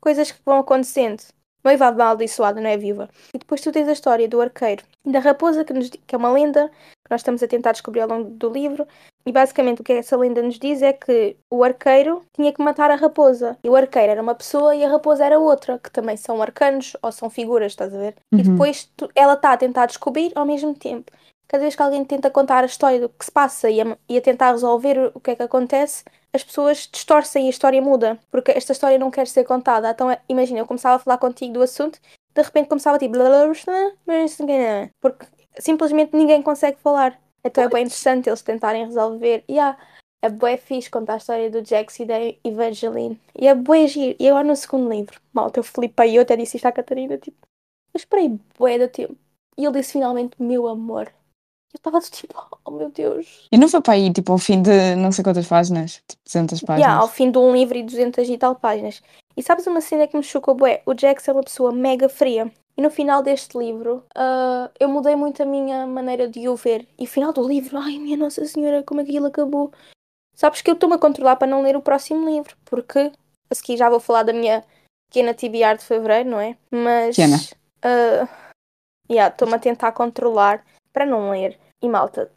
coisas 0.00 0.30
que 0.30 0.40
vão 0.44 0.58
acontecendo. 0.58 1.22
Noiva 1.64 1.86
amaldiçoada, 1.86 2.60
não 2.60 2.68
é 2.68 2.76
viúva. 2.76 3.08
E 3.32 3.38
depois 3.38 3.60
tu 3.62 3.72
tens 3.72 3.88
a 3.88 3.92
história 3.92 4.28
do 4.28 4.40
arqueiro 4.40 4.84
e 5.04 5.10
da 5.10 5.18
raposa, 5.18 5.64
que, 5.64 5.72
nos, 5.72 5.88
que 5.88 6.14
é 6.14 6.18
uma 6.18 6.30
lenda 6.30 6.68
que 6.68 7.10
nós 7.10 7.20
estamos 7.22 7.42
a 7.42 7.48
tentar 7.48 7.72
descobrir 7.72 8.00
ao 8.02 8.08
longo 8.08 8.28
do 8.30 8.50
livro. 8.50 8.86
E 9.26 9.32
basicamente 9.32 9.80
o 9.80 9.84
que 9.84 9.94
essa 9.94 10.14
lenda 10.16 10.42
nos 10.42 10.58
diz 10.58 10.82
é 10.82 10.92
que 10.92 11.36
o 11.50 11.64
arqueiro 11.64 12.22
tinha 12.36 12.52
que 12.52 12.62
matar 12.62 12.90
a 12.90 12.96
raposa. 12.96 13.56
E 13.64 13.68
o 13.70 13.74
arqueiro 13.76 14.12
era 14.12 14.20
uma 14.22 14.34
pessoa 14.34 14.76
e 14.76 14.84
a 14.84 14.88
raposa 14.90 15.24
era 15.24 15.38
outra, 15.38 15.78
que 15.78 15.90
também 15.90 16.18
são 16.18 16.42
arcanos 16.42 16.94
ou 17.02 17.10
são 17.10 17.30
figuras, 17.30 17.72
estás 17.72 17.94
a 17.94 17.98
ver? 17.98 18.14
E 18.32 18.36
Uhum. 18.36 18.42
depois 18.42 18.84
tu- 18.94 19.08
ela 19.14 19.32
está 19.32 19.52
a 19.52 19.56
tentar 19.56 19.86
descobrir 19.86 20.32
ao 20.34 20.44
mesmo 20.44 20.74
tempo 20.74 21.10
cada 21.48 21.62
vez 21.62 21.74
que 21.76 21.82
alguém 21.82 22.04
tenta 22.04 22.30
contar 22.30 22.62
a 22.64 22.66
história 22.66 23.00
do 23.00 23.08
que 23.08 23.24
se 23.24 23.30
passa 23.30 23.70
e 23.70 23.80
a, 23.80 23.96
e 24.08 24.16
a 24.16 24.20
tentar 24.20 24.52
resolver 24.52 25.12
o- 25.14 25.20
que 25.20 25.30
é 25.32 25.36
que 25.36 25.42
acontece, 25.42 26.04
as 26.32 26.42
pessoas 26.44 26.88
distorcem 26.92 27.44
e 27.44 27.46
a 27.46 27.50
história 27.50 27.80
muda, 27.82 28.18
porque 28.30 28.50
esta 28.52 28.72
história 28.72 28.98
não 28.98 29.10
quer 29.10 29.26
ser 29.26 29.44
contada. 29.44 29.90
Então, 29.90 30.10
é- 30.10 30.20
imagina, 30.28 30.60
eu 30.60 30.66
começava 30.66 30.96
a 30.96 30.98
falar 30.98 31.18
contigo 31.18 31.54
do 31.54 31.62
assunto, 31.62 31.98
de 32.34 32.42
repente 32.42 32.68
começava 32.68 32.98
tipo, 32.98 33.14
porque 35.00 35.26
simplesmente 35.58 36.16
ninguém 36.16 36.42
consegue 36.42 36.78
falar. 36.80 37.20
Então 37.44 37.62
é 37.64 37.68
bem 37.68 37.84
interessante 37.84 38.28
eles 38.28 38.42
tentarem 38.42 38.84
resolver. 38.86 39.44
E 39.48 39.58
há 39.58 39.76
é 40.22 40.28
bué 40.30 40.56
fixe 40.56 40.88
contar 40.90 41.14
a 41.14 41.16
história 41.18 41.50
do 41.50 41.62
Jax 41.64 42.00
e 42.00 42.06
da 42.06 42.14
Evangeline. 42.42 43.20
E 43.38 43.46
é 43.46 43.54
bué 43.54 43.86
giro. 43.86 44.16
E 44.18 44.28
agora 44.28 44.44
no 44.44 44.56
segundo 44.56 44.90
livro, 44.90 45.20
malta, 45.32 45.60
eu 45.60 45.64
flipei, 45.64 46.16
eu 46.16 46.22
até 46.22 46.36
disse 46.36 46.56
isto 46.56 46.66
à 46.66 46.72
Catarina, 46.72 47.18
tipo, 47.18 47.36
eu 47.92 47.98
esperei 47.98 48.38
bué 48.58 48.78
do 48.78 48.88
tempo. 48.88 49.16
E 49.58 49.64
ele 49.64 49.78
disse 49.78 49.92
finalmente, 49.92 50.40
meu 50.42 50.66
amor. 50.66 51.12
Eu 51.74 51.78
estava 51.78 52.00
tipo, 52.00 52.34
oh 52.64 52.70
meu 52.70 52.88
Deus. 52.88 53.48
E 53.50 53.58
não 53.58 53.68
foi 53.68 53.82
para 53.82 53.94
aí, 53.94 54.12
tipo, 54.12 54.30
ao 54.30 54.38
fim 54.38 54.62
de 54.62 54.94
não 54.94 55.10
sei 55.10 55.24
quantas 55.24 55.46
páginas, 55.46 56.00
tipo 56.08 56.22
200 56.24 56.60
páginas. 56.60 56.80
Yeah, 56.80 57.02
ao 57.02 57.08
fim 57.08 57.32
de 57.32 57.38
um 57.38 57.52
livro 57.52 57.76
e 57.76 57.82
200 57.82 58.28
e 58.28 58.38
tal 58.38 58.54
páginas. 58.54 59.02
E 59.36 59.42
sabes 59.42 59.66
uma 59.66 59.80
cena 59.80 60.06
que 60.06 60.16
me 60.16 60.22
chocou 60.22 60.54
bué? 60.54 60.82
O 60.86 60.96
Jax 60.96 61.26
é 61.26 61.32
uma 61.32 61.42
pessoa 61.42 61.72
mega 61.72 62.08
fria. 62.08 62.50
E 62.76 62.82
no 62.82 62.90
final 62.90 63.22
deste 63.22 63.58
livro, 63.58 64.04
ah, 64.14 64.70
eu 64.78 64.88
mudei 64.88 65.16
muito 65.16 65.42
a 65.42 65.46
minha 65.46 65.86
maneira 65.86 66.28
de 66.28 66.48
o 66.48 66.54
ver. 66.54 66.86
E 66.96 67.02
no 67.02 67.08
final 67.08 67.32
do 67.32 67.46
livro, 67.46 67.76
ai 67.76 67.98
minha 67.98 68.16
Nossa 68.16 68.44
Senhora, 68.46 68.84
como 68.84 69.00
é 69.00 69.04
que 69.04 69.10
aquilo 69.10 69.26
acabou? 69.26 69.72
Sabes 70.36 70.62
que 70.62 70.70
eu 70.70 70.74
estou-me 70.74 70.94
a 70.94 70.98
controlar 70.98 71.36
para 71.36 71.48
não 71.48 71.62
ler 71.62 71.76
o 71.76 71.82
próximo 71.82 72.28
livro. 72.28 72.56
Porque 72.64 73.10
a 73.50 73.54
seguir 73.54 73.76
já 73.76 73.90
vou 73.90 74.00
falar 74.00 74.22
da 74.22 74.32
minha 74.32 74.64
pequena 75.08 75.34
TBR 75.34 75.76
de 75.78 75.84
fevereiro, 75.84 76.30
não 76.30 76.40
é? 76.40 76.56
Mas. 76.70 77.16
Pequena. 77.16 77.36
ah, 77.82 78.28
yeah, 79.10 79.32
estou-me 79.32 79.54
a 79.54 79.58
tentar 79.58 79.92
controlar 79.92 80.64
para 80.94 81.04
não 81.04 81.30
ler. 81.30 81.58
E 81.82 81.88
malta, 81.88 82.32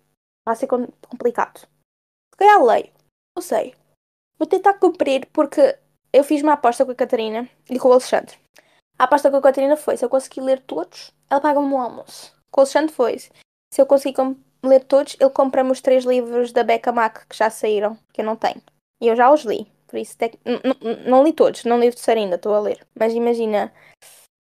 vai 0.46 0.56
ser 0.56 0.68
com- 0.68 0.92
complicado. 1.08 1.60
Se 1.60 2.38
calhar 2.38 2.62
leio. 2.62 2.92
Não 3.36 3.42
sei. 3.42 3.74
Vou 4.38 4.48
tentar 4.48 4.74
cumprir 4.74 5.28
porque 5.32 5.78
eu 6.12 6.24
fiz 6.24 6.42
uma 6.42 6.54
aposta 6.54 6.84
com 6.86 6.92
a 6.92 6.96
Catarina 6.96 7.50
e 7.70 7.80
com 7.80 7.88
o 7.88 7.92
Alexandre. 7.94 8.36
A 9.00 9.04
aposta 9.06 9.30
com 9.32 9.38
a 9.38 9.42
Catarina 9.42 9.78
foi: 9.78 9.96
se 9.96 10.04
eu 10.04 10.10
conseguir 10.10 10.42
ler 10.42 10.60
todos, 10.62 11.12
ela 11.30 11.40
paga-me 11.40 11.68
um 11.68 11.80
almoço. 11.80 12.36
Com 12.52 12.62
o 12.62 12.64
Alexandre 12.64 12.94
foi: 12.94 13.20
se 13.20 13.32
eu 13.80 13.86
conseguir 13.86 14.18
ler 14.64 14.84
todos, 14.86 15.16
ele 15.20 15.30
compra-me 15.30 15.72
os 15.72 15.82
três 15.82 16.04
livros 16.04 16.52
da 16.52 16.64
Becca 16.64 16.92
Mac 16.92 17.28
que 17.28 17.38
já 17.38 17.50
saíram, 17.50 17.98
que 18.12 18.22
eu 18.22 18.26
não 18.26 18.36
tenho. 18.36 18.62
E 19.02 19.08
eu 19.08 19.16
já 19.16 19.32
os 19.32 19.44
li. 19.44 19.72
Por 19.88 19.98
isso, 19.98 20.18
tec- 20.18 20.38
não 21.08 21.24
li 21.24 21.32
todos, 21.32 21.64
não 21.64 21.80
li 21.80 21.88
o 21.88 21.94
terceiro 21.94 22.20
ainda, 22.20 22.36
estou 22.36 22.54
a 22.54 22.60
ler. 22.60 22.86
Mas 23.00 23.14
imagina, 23.14 23.72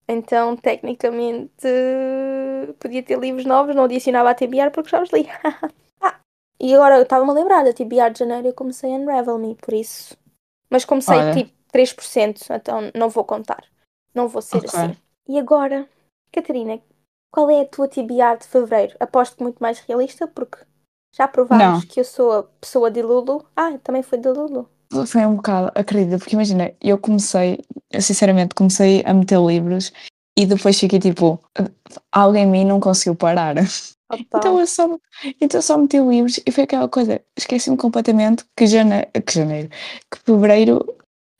então, 0.07 0.57
tecnicamente, 0.57 1.65
podia 2.79 3.03
ter 3.03 3.19
livros 3.19 3.45
novos, 3.45 3.75
não 3.75 3.83
adicionava 3.83 4.29
a 4.29 4.35
TBR 4.35 4.71
porque 4.71 4.89
já 4.89 5.01
os 5.01 5.09
li. 5.11 5.27
ah, 6.01 6.19
e 6.59 6.73
agora 6.73 6.97
eu 6.97 7.03
estava-me 7.03 7.31
a 7.31 7.33
lembrar 7.33 7.63
da 7.63 7.73
TBR 7.73 8.11
de 8.11 8.19
janeiro 8.19 8.47
eu 8.47 8.53
comecei 8.53 8.91
a 8.91 8.95
Unravel 8.95 9.37
Me, 9.37 9.55
por 9.55 9.73
isso. 9.73 10.17
Mas 10.69 10.85
comecei 10.85 11.17
Olha. 11.17 11.33
tipo 11.33 11.51
3%, 11.71 12.41
então 12.51 12.91
não 12.95 13.09
vou 13.09 13.23
contar. 13.23 13.63
Não 14.13 14.27
vou 14.27 14.41
ser 14.41 14.57
Ok. 14.57 14.69
assim. 14.69 14.97
E 15.27 15.37
agora, 15.37 15.87
Catarina, 16.31 16.81
qual 17.31 17.49
é 17.49 17.61
a 17.61 17.65
tua 17.65 17.87
TBR 17.87 18.37
de 18.39 18.47
fevereiro? 18.47 18.95
Aposto 18.99 19.37
que 19.37 19.43
muito 19.43 19.59
mais 19.59 19.79
realista, 19.79 20.27
porque 20.27 20.57
já 21.15 21.27
provámos 21.27 21.83
que 21.85 21.99
eu 21.99 22.03
sou 22.03 22.31
a 22.31 22.43
pessoa 22.43 22.89
de 22.89 23.01
Lulu. 23.01 23.45
Ah, 23.55 23.77
também 23.83 24.03
foi 24.03 24.17
de 24.17 24.29
Lulu. 24.29 24.69
Foi 25.05 25.25
um 25.25 25.35
bocado, 25.35 25.71
acredita, 25.75 26.17
porque 26.17 26.35
imagina, 26.35 26.73
eu 26.81 26.97
comecei, 26.97 27.59
eu 27.91 28.01
sinceramente 28.01 28.55
comecei 28.55 29.03
a 29.05 29.13
meter 29.13 29.39
livros 29.39 29.91
e 30.37 30.45
depois 30.45 30.79
fiquei 30.79 30.99
tipo, 30.99 31.39
algo 32.11 32.37
em 32.37 32.45
mim 32.45 32.63
não 32.63 32.79
conseguiu 32.79 33.15
parar. 33.15 33.55
Então 34.33 34.57
eu 34.57 34.65
só, 34.65 34.97
então 35.41 35.61
só 35.61 35.77
meti 35.77 35.97
livros 35.99 36.39
e 36.45 36.49
foi 36.49 36.63
aquela 36.63 36.87
coisa, 36.87 37.19
esqueci-me 37.35 37.75
completamente 37.75 38.45
que 38.55 38.65
janeiro, 38.65 39.07
que 39.25 39.33
janeiro, 39.33 39.69
que 40.09 40.19
fevereiro 40.23 40.95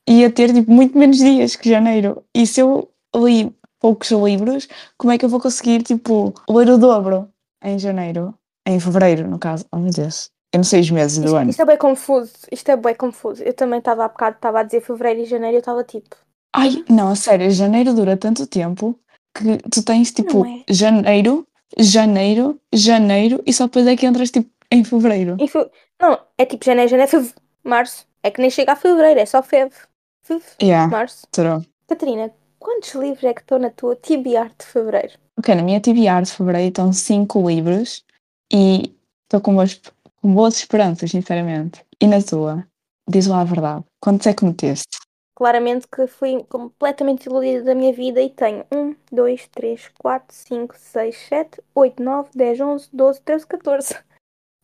ia 0.06 0.30
ter 0.30 0.52
tipo 0.52 0.70
muito 0.70 0.98
menos 0.98 1.16
dias 1.16 1.56
que 1.56 1.70
janeiro. 1.70 2.22
E 2.34 2.46
se 2.46 2.60
eu 2.60 2.90
li 3.16 3.50
poucos 3.80 4.10
livros, 4.10 4.68
como 4.98 5.12
é 5.12 5.16
que 5.16 5.24
eu 5.24 5.30
vou 5.30 5.40
conseguir 5.40 5.82
tipo 5.82 6.34
ler 6.46 6.68
o 6.68 6.76
dobro 6.76 7.30
em 7.64 7.78
janeiro? 7.78 8.34
Em 8.66 8.78
fevereiro, 8.78 9.26
no 9.26 9.38
caso. 9.38 9.64
Oh 9.72 9.78
meu 9.78 9.90
Deus. 9.90 10.30
Eu 10.52 10.58
não 10.58 10.64
sei 10.64 10.80
os 10.80 10.90
meses 10.90 11.16
do 11.18 11.24
Isto, 11.24 11.36
ano. 11.36 11.50
isto 11.50 11.62
é 11.62 11.64
bem 11.64 11.78
confuso. 11.78 12.32
Isto 12.52 12.70
é 12.70 12.76
bem 12.76 12.94
confuso. 12.94 13.42
Eu 13.42 13.54
também 13.54 13.78
estava 13.78 14.04
há 14.04 14.08
bocado, 14.08 14.36
estava 14.36 14.60
a 14.60 14.62
dizer 14.62 14.82
fevereiro 14.82 15.20
e 15.20 15.24
janeiro, 15.24 15.56
eu 15.56 15.60
estava 15.60 15.82
tipo, 15.84 16.16
Ai, 16.54 16.84
não, 16.88 17.08
a 17.08 17.16
sério, 17.16 17.50
janeiro 17.50 17.94
dura 17.94 18.16
tanto 18.16 18.46
tempo 18.46 18.98
que 19.34 19.58
tu 19.70 19.82
tens 19.84 20.10
tipo 20.12 20.44
é? 20.46 20.64
janeiro, 20.72 21.46
janeiro, 21.78 22.60
janeiro 22.72 23.42
e 23.46 23.52
só 23.52 23.64
depois 23.66 23.86
é 23.86 23.96
que 23.96 24.06
entras 24.06 24.30
tipo 24.30 24.50
em 24.70 24.82
fevereiro. 24.84 25.36
em 25.38 25.46
fe- 25.46 25.70
não, 26.00 26.18
é 26.36 26.44
tipo 26.46 26.64
janeiro, 26.64 26.90
janeiro, 26.90 27.10
fev... 27.10 27.32
março. 27.64 28.06
É 28.22 28.30
que 28.30 28.40
nem 28.40 28.50
chega 28.50 28.72
a 28.72 28.76
fevereiro, 28.76 29.20
é 29.20 29.26
só 29.26 29.42
feve. 29.42 29.74
Fev, 30.22 30.42
Yeah, 30.60 30.90
março. 30.90 31.26
true. 31.30 31.66
Catarina, 31.86 32.30
quantos 32.58 32.92
livros 32.94 33.22
é 33.24 33.32
que 33.32 33.40
estão 33.40 33.58
na 33.58 33.70
tua 33.70 33.94
TBR 33.96 34.50
de 34.58 34.66
fevereiro? 34.66 35.12
Ok, 35.38 35.54
na 35.54 35.62
minha 35.62 35.80
TBR 35.80 36.22
de 36.24 36.32
fevereiro 36.32 36.68
estão 36.68 36.92
cinco 36.92 37.48
livros 37.48 38.04
e 38.52 38.92
estou 39.24 39.40
com 39.40 39.54
boas, 39.54 39.80
com 40.20 40.34
boas 40.34 40.56
esperanças, 40.56 41.10
sinceramente. 41.10 41.82
E 42.00 42.06
na 42.06 42.20
tua? 42.20 42.66
Diz 43.08 43.26
lá 43.26 43.40
a 43.40 43.44
verdade. 43.44 43.84
Quantos 44.00 44.26
é 44.26 44.34
que 44.34 44.44
meteste? 44.44 44.98
Claramente 45.38 45.86
que 45.86 46.08
fui 46.08 46.42
completamente 46.48 47.26
iludida 47.26 47.62
da 47.62 47.72
minha 47.72 47.92
vida 47.92 48.20
e 48.20 48.28
tenho 48.28 48.64
1, 48.72 48.96
2, 49.12 49.46
3, 49.46 49.88
4, 49.96 50.26
5, 50.34 50.74
6, 50.76 51.16
7, 51.28 51.62
8, 51.76 52.02
9, 52.02 52.30
10, 52.34 52.60
11, 52.60 52.88
12, 52.92 53.20
13, 53.20 53.46
14, 53.46 53.98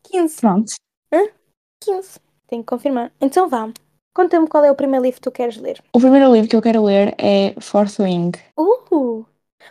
15. 0.03 0.41
Pronto. 0.41 0.73
15. 1.81 2.19
Tenho 2.49 2.63
que 2.65 2.67
confirmar. 2.67 3.13
Então 3.21 3.49
vá. 3.49 3.73
Conta-me 4.13 4.49
qual 4.49 4.65
é 4.65 4.73
o 4.73 4.75
primeiro 4.75 5.05
livro 5.05 5.21
que 5.21 5.23
tu 5.23 5.31
queres 5.31 5.59
ler. 5.59 5.81
O 5.93 6.01
primeiro 6.01 6.33
livro 6.33 6.51
que 6.51 6.57
eu 6.57 6.63
quero 6.63 6.83
ler 6.83 7.15
é 7.19 7.55
Fourth 7.61 8.01
Wing. 8.01 8.33
Uh! 8.59 9.25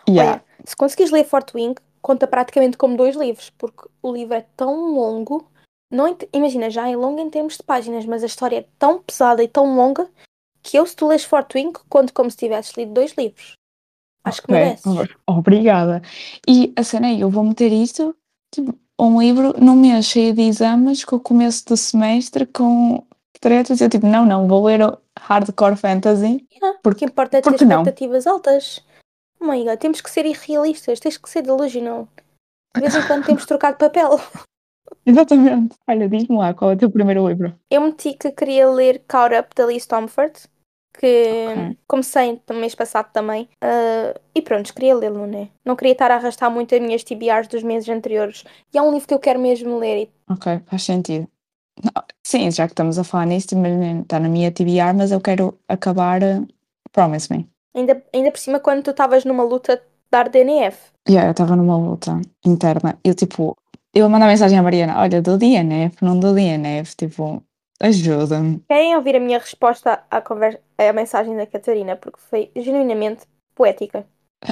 Yeah. 0.07 0.31
Olha, 0.31 0.43
se 0.63 0.73
conseguires 0.73 1.11
ler 1.11 1.25
Fort 1.25 1.53
Wing, 1.53 1.75
conta 2.01 2.25
praticamente 2.27 2.77
como 2.77 2.95
dois 2.95 3.17
livros, 3.17 3.49
porque 3.49 3.89
o 4.01 4.13
livro 4.13 4.35
é 4.35 4.45
tão 4.55 4.93
longo. 4.93 5.45
Não 5.91 6.17
Imagina, 6.31 6.69
já 6.69 6.89
é 6.89 6.95
longo 6.95 7.19
em 7.19 7.29
termos 7.29 7.57
de 7.57 7.63
páginas, 7.63 8.05
mas 8.05 8.23
a 8.23 8.27
história 8.27 8.59
é 8.59 8.65
tão 8.79 8.99
pesada 8.99 9.43
e 9.43 9.49
tão 9.49 9.75
longa 9.75 10.09
que 10.63 10.77
eu, 10.77 10.85
se 10.85 10.95
tu 10.95 11.07
lês 11.07 11.23
Fort 11.23 11.53
Wing, 11.53 11.73
conto 11.89 12.13
como 12.13 12.31
se 12.31 12.37
tivesses 12.37 12.73
lido 12.75 12.93
dois 12.93 13.13
livros. 13.17 13.53
Acho 14.25 14.41
que 14.41 14.51
Ok, 14.51 14.61
mereces. 14.61 14.85
ob- 14.85 15.09
Obrigada. 15.27 16.01
E 16.47 16.73
a 16.77 16.83
cena 16.83 17.07
é, 17.07 17.17
eu 17.19 17.29
vou 17.29 17.43
meter 17.43 17.71
isto, 17.71 18.15
tipo, 18.51 18.73
um 18.99 19.19
livro 19.21 19.53
num 19.59 19.75
mês 19.75 20.05
cheio 20.05 20.33
de 20.33 20.41
exames, 20.43 21.03
com 21.03 21.17
o 21.17 21.19
começo 21.19 21.65
do 21.65 21.75
semestre, 21.75 22.45
com 22.45 23.05
tretas, 23.41 23.81
eu 23.81 23.89
tipo, 23.89 24.07
não, 24.07 24.25
não, 24.25 24.47
vou 24.47 24.63
ler 24.65 24.79
hardcore 25.19 25.75
fantasy. 25.75 26.47
Yeah, 26.53 26.79
Por- 26.81 26.93
o 26.93 26.95
que 26.95 27.05
importa 27.05 27.37
é 27.37 27.41
ter 27.41 27.49
porque 27.49 27.65
não? 27.65 27.81
expectativas 27.81 28.25
altas. 28.25 28.81
Oh 29.41 29.45
my 29.45 29.61
God, 29.65 29.77
temos 29.77 29.99
que 29.99 30.09
ser 30.09 30.25
irrealistas, 30.25 31.01
tens 31.01 31.17
que 31.17 31.29
ser 31.29 31.41
delusional. 31.41 32.07
De 32.73 32.81
vez 32.81 32.95
em 32.95 33.05
quando 33.05 33.25
temos 33.27 33.41
de 33.41 33.47
trocar 33.49 33.73
de 33.73 33.79
papel. 33.79 34.17
Exatamente. 35.05 35.75
Olha, 35.87 36.07
diz-me 36.07 36.37
lá, 36.37 36.53
qual 36.53 36.71
é 36.71 36.75
o 36.75 36.77
teu 36.77 36.89
primeiro 36.89 37.27
livro? 37.27 37.53
Eu 37.69 37.81
meti 37.81 38.13
que 38.13 38.31
queria 38.31 38.69
ler 38.69 39.03
Caught 39.07 39.35
Up 39.35 39.49
da 39.55 39.65
Lee 39.65 39.77
Stomford, 39.77 40.33
que 40.97 41.47
Ok. 41.51 41.77
comecei 41.87 42.39
no 42.49 42.55
mês 42.55 42.75
passado 42.75 43.09
também. 43.11 43.49
ah, 43.61 44.13
e 44.35 44.41
pronto, 44.41 44.73
queria 44.73 44.95
lê-lo, 44.95 45.25
né? 45.27 45.49
Não 45.65 45.75
queria 45.75 45.93
estar 45.93 46.11
a 46.11 46.15
arrastar 46.15 46.49
muito 46.51 46.73
as 46.73 46.81
minhas 46.81 47.03
TBRs 47.03 47.47
dos 47.47 47.63
meses 47.63 47.87
anteriores. 47.89 48.43
E 48.73 48.77
é 48.77 48.81
um 48.81 48.91
livro 48.91 49.07
que 49.07 49.13
eu 49.13 49.19
quero 49.19 49.39
mesmo 49.39 49.77
ler. 49.79 50.09
Ok, 50.29 50.59
faz 50.65 50.83
sentido. 50.83 51.27
Não, 51.83 52.03
sim, 52.23 52.49
já 52.51 52.67
que 52.67 52.73
estamos 52.73 52.99
a 52.99 53.03
falar 53.03 53.25
nisto, 53.25 53.55
está 54.01 54.19
na 54.19 54.29
minha 54.29 54.51
TBR, 54.51 54.93
mas 54.95 55.11
eu 55.11 55.19
quero 55.19 55.57
acabar 55.67 56.21
uh, 56.21 56.47
Promise 56.91 57.33
Me. 57.33 57.49
ainda, 57.75 58.03
ainda 58.13 58.31
por 58.31 58.37
cima, 58.39 58.59
quando 58.59 58.83
tu 58.83 58.91
estavas 58.91 59.25
numa 59.25 59.43
luta 59.43 59.77
de 59.77 59.83
dar 60.11 60.29
DNF. 60.29 60.77
Yeah, 61.09 61.27
eu 61.27 61.31
estava 61.31 61.55
numa 61.55 61.75
luta 61.75 62.21
interna. 62.45 62.97
Eu, 63.03 63.15
tipo, 63.15 63.57
eu 63.93 64.07
mandar 64.07 64.27
mensagem 64.27 64.57
à 64.59 64.61
Mariana: 64.63 64.99
Olha, 64.99 65.21
dou 65.21 65.37
DNF, 65.37 65.97
não 66.03 66.19
dou 66.19 66.33
DNF, 66.35 66.95
tipo, 66.95 67.41
ajuda-me. 67.79 68.63
Querem 68.67 68.95
ouvir 68.95 69.15
a 69.15 69.19
minha 69.19 69.39
resposta 69.39 70.03
à, 70.09 70.21
conversa, 70.21 70.59
à 70.77 70.93
mensagem 70.93 71.35
da 71.35 71.45
Catarina? 71.45 71.95
Porque 71.95 72.19
foi 72.19 72.51
genuinamente 72.55 73.25
poética. 73.55 74.05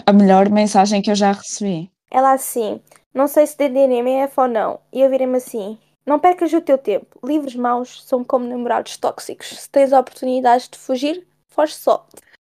A 0.05 0.13
melhor 0.13 0.49
mensagem 0.49 1.01
que 1.01 1.11
eu 1.11 1.15
já 1.15 1.31
recebi. 1.31 1.91
Ela 2.09 2.33
assim, 2.33 2.81
não 3.13 3.27
sei 3.27 3.47
se 3.47 3.57
dei 3.57 3.69
DNF 3.69 4.39
ou 4.39 4.47
não. 4.47 4.79
E 4.91 5.01
eu 5.01 5.09
virei-me 5.09 5.37
assim, 5.37 5.77
não 6.05 6.19
percas 6.19 6.51
o 6.53 6.61
teu 6.61 6.77
tempo. 6.77 7.19
Livros 7.23 7.55
maus 7.55 8.03
são 8.03 8.23
como 8.23 8.45
namorados 8.45 8.97
tóxicos. 8.97 9.47
Se 9.47 9.69
tens 9.69 9.91
oportunidades 9.91 10.67
de 10.67 10.77
fugir, 10.77 11.27
foge 11.47 11.73
só. 11.73 12.07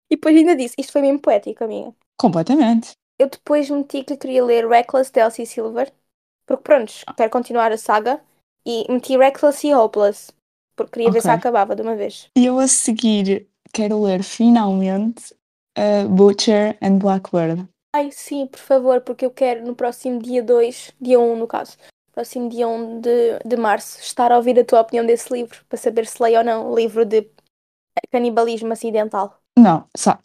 E 0.09 0.15
depois 0.15 0.35
ainda 0.35 0.55
disse, 0.55 0.75
isto 0.77 0.91
foi 0.91 1.01
mesmo 1.01 1.19
poético, 1.19 1.63
amiga. 1.63 1.93
Completamente. 2.17 2.91
Eu 3.17 3.29
depois 3.29 3.69
meti 3.69 4.03
que 4.03 4.17
queria 4.17 4.43
ler 4.43 4.67
Reckless 4.67 5.11
de 5.11 5.19
Elsie 5.19 5.45
Silver. 5.45 5.91
Porque 6.45 6.63
pronto, 6.63 6.93
quero 7.15 7.31
continuar 7.31 7.71
a 7.71 7.77
saga. 7.77 8.21
E 8.65 8.85
meti 8.91 9.17
Reckless 9.17 9.65
e 9.67 9.73
Hopeless. 9.73 10.31
Porque 10.75 10.93
queria 10.93 11.11
ver 11.11 11.21
se 11.21 11.29
acabava 11.29 11.75
de 11.75 11.81
uma 11.81 11.95
vez. 11.95 12.29
E 12.35 12.45
eu 12.45 12.59
a 12.59 12.67
seguir 12.67 13.47
quero 13.73 14.01
ler 14.01 14.23
finalmente 14.23 15.33
uh, 15.77 16.07
Butcher 16.09 16.77
and 16.81 16.97
Blackbird. 16.97 17.67
Ai, 17.93 18.09
sim, 18.11 18.47
por 18.47 18.59
favor, 18.59 19.01
porque 19.01 19.25
eu 19.25 19.31
quero 19.31 19.65
no 19.65 19.75
próximo 19.75 20.21
dia 20.21 20.43
2, 20.43 20.93
dia 20.99 21.19
1 21.19 21.37
no 21.37 21.47
caso, 21.47 21.77
próximo 22.11 22.49
dia 22.49 22.67
1 22.67 22.99
de, 22.99 23.39
de 23.45 23.57
março, 23.57 23.99
estar 24.01 24.31
a 24.31 24.37
ouvir 24.37 24.59
a 24.59 24.65
tua 24.65 24.81
opinião 24.81 25.05
desse 25.05 25.31
livro, 25.31 25.59
para 25.69 25.77
saber 25.77 26.05
se 26.05 26.21
leio 26.21 26.39
ou 26.39 26.43
não 26.43 26.71
o 26.71 26.75
livro 26.75 27.05
de 27.05 27.29
canibalismo 28.11 28.73
acidental. 28.73 29.39
Não, 29.57 29.87
sabe, 29.95 30.21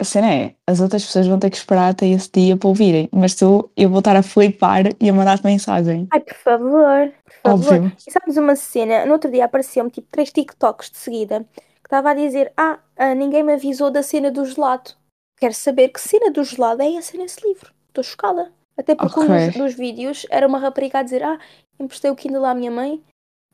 a 0.00 0.04
cena 0.04 0.32
é: 0.32 0.54
as 0.66 0.80
outras 0.80 1.04
pessoas 1.04 1.26
vão 1.26 1.38
ter 1.38 1.50
que 1.50 1.56
esperar 1.56 1.90
até 1.90 2.06
esse 2.06 2.30
dia 2.32 2.56
para 2.56 2.68
ouvirem, 2.68 3.08
mas 3.12 3.34
tu, 3.34 3.70
eu 3.76 3.88
vou 3.88 3.98
estar 3.98 4.16
a 4.16 4.22
flipar 4.22 4.84
e 4.98 5.08
a 5.08 5.12
mandar 5.12 5.38
mensagem. 5.44 6.08
Ai, 6.12 6.20
por 6.20 6.34
favor, 6.34 7.12
por 7.24 7.34
favor. 7.42 7.74
Óbvio. 7.74 7.92
E 8.06 8.10
sabes 8.10 8.36
uma 8.36 8.56
cena? 8.56 9.04
No 9.06 9.12
outro 9.12 9.30
dia 9.30 9.44
apareceu-me 9.44 9.90
tipo 9.90 10.08
três 10.10 10.32
TikToks 10.32 10.90
de 10.90 10.98
seguida 10.98 11.46
que 11.54 11.86
estava 11.86 12.10
a 12.10 12.14
dizer: 12.14 12.52
Ah, 12.56 12.78
ah, 12.96 13.14
ninguém 13.14 13.42
me 13.42 13.52
avisou 13.52 13.90
da 13.90 14.02
cena 14.02 14.30
do 14.30 14.44
gelado. 14.44 14.92
Quero 15.38 15.54
saber 15.54 15.88
que 15.88 16.00
cena 16.00 16.30
do 16.30 16.42
gelado 16.44 16.82
é 16.82 16.94
essa 16.96 17.16
nesse 17.16 17.46
livro. 17.46 17.72
Estou 17.88 18.04
chocada. 18.04 18.52
Até 18.76 18.94
porque 18.94 19.20
um 19.20 19.24
Ok. 19.24 19.46
dos, 19.46 19.56
dos 19.56 19.74
vídeos 19.74 20.26
era 20.30 20.46
uma 20.46 20.58
rapariga 20.58 21.00
a 21.00 21.02
dizer: 21.02 21.22
Ah, 21.22 21.38
emprestei 21.78 22.10
o 22.10 22.16
Kindle 22.16 22.44
à 22.44 22.54
minha 22.54 22.70
mãe 22.70 23.02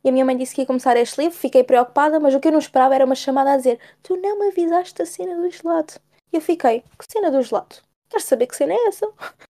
e 0.05 0.09
a 0.09 0.13
minha 0.13 0.25
mãe 0.25 0.37
disse 0.37 0.55
que 0.55 0.61
ia 0.61 0.67
começar 0.67 0.97
este 0.97 1.21
livro. 1.21 1.37
Fiquei 1.37 1.65
preocupada, 1.65 2.21
mas 2.21 2.33
o 2.35 2.39
que 2.39 2.47
eu 2.47 2.53
não 2.53 2.61
esperava 2.61 2.95
era 2.95 3.05
uma 3.05 3.15
chamada 3.17 3.53
a 3.53 3.57
dizer: 3.57 3.79
Tu 4.03 4.17
não 4.17 4.39
me 4.39 4.49
avisaste 4.49 4.95
da 4.95 5.05
cena 5.07 5.35
do 5.41 5.51
gelado. 5.51 5.95
E 6.33 6.37
eu 6.37 6.41
fiquei: 6.41 6.81
Que 6.99 7.05
cena 7.11 7.31
do 7.31 7.43
gelado? 7.43 7.77
Quero 8.09 8.23
saber 8.23 8.47
que 8.47 8.57
cena 8.57 8.73
é 8.75 8.89
essa. 8.89 9.07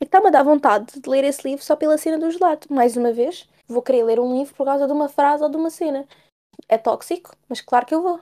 E 0.00 0.04
está-me 0.06 0.26
a 0.26 0.30
dar 0.30 0.42
vontade 0.42 1.00
de 1.00 1.08
ler 1.08 1.22
esse 1.22 1.48
livro 1.48 1.64
só 1.64 1.76
pela 1.76 1.96
cena 1.96 2.18
do 2.18 2.28
gelado. 2.28 2.66
Mais 2.68 2.96
uma 2.96 3.12
vez, 3.12 3.48
vou 3.68 3.80
querer 3.80 4.02
ler 4.02 4.18
um 4.18 4.36
livro 4.36 4.52
por 4.56 4.64
causa 4.64 4.88
de 4.88 4.92
uma 4.92 5.08
frase 5.08 5.44
ou 5.44 5.48
de 5.48 5.56
uma 5.56 5.70
cena. 5.70 6.04
É 6.68 6.76
tóxico, 6.76 7.30
mas 7.48 7.60
claro 7.60 7.86
que 7.86 7.94
eu 7.94 8.02
vou. 8.02 8.18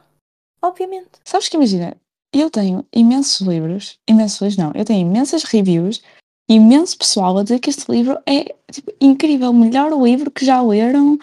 Obviamente. 0.60 1.08
Sabes 1.24 1.48
que 1.48 1.56
imagina, 1.56 1.96
eu 2.30 2.50
tenho 2.50 2.86
imensos 2.92 3.40
livros, 3.40 3.98
imensos 4.06 4.38
livros 4.42 4.58
não, 4.58 4.70
eu 4.74 4.84
tenho 4.84 5.00
imensas 5.00 5.44
reviews, 5.44 6.02
imenso 6.46 6.98
pessoal 6.98 7.38
a 7.38 7.42
dizer 7.42 7.58
que 7.58 7.70
este 7.70 7.90
livro 7.90 8.18
é 8.26 8.54
tipo, 8.70 8.92
incrível, 9.00 9.48
o 9.50 9.54
melhor 9.54 9.90
livro 9.92 10.30
que 10.30 10.44
já 10.44 10.60
leram, 10.60 11.18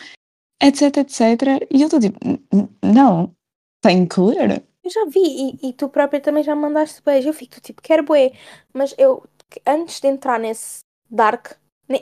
etc, 0.61 0.97
etc. 0.97 1.67
E 1.71 1.79
eu 1.81 1.85
estou 1.85 1.99
tipo, 1.99 2.17
"N- 2.25 2.43
n- 2.51 2.69
não, 2.81 3.31
tenho 3.83 4.09
que 4.09 4.19
ler. 4.19 4.63
Eu 4.89 4.91
já 4.91 5.05
vi 5.05 5.19
e, 5.61 5.69
e 5.69 5.73
tu 5.73 5.87
própria 5.87 6.19
também 6.19 6.43
já 6.43 6.55
me 6.55 6.61
mandaste 6.61 7.01
beijo. 7.05 7.29
Eu 7.29 7.33
fico 7.33 7.61
tipo, 7.61 7.81
quero 7.81 8.03
bué. 8.03 8.31
Mas 8.73 8.95
eu, 8.97 9.23
antes 9.65 9.99
de 9.99 10.07
entrar 10.07 10.39
nesse 10.39 10.79
dark, 11.09 11.53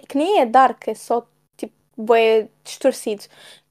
que 0.08 0.17
nem 0.17 0.39
é 0.39 0.46
dark, 0.46 0.88
é 0.88 0.96
só 0.96 1.27
tipo 1.58 1.74
bué 1.98 2.48
distorcido, 2.63 3.24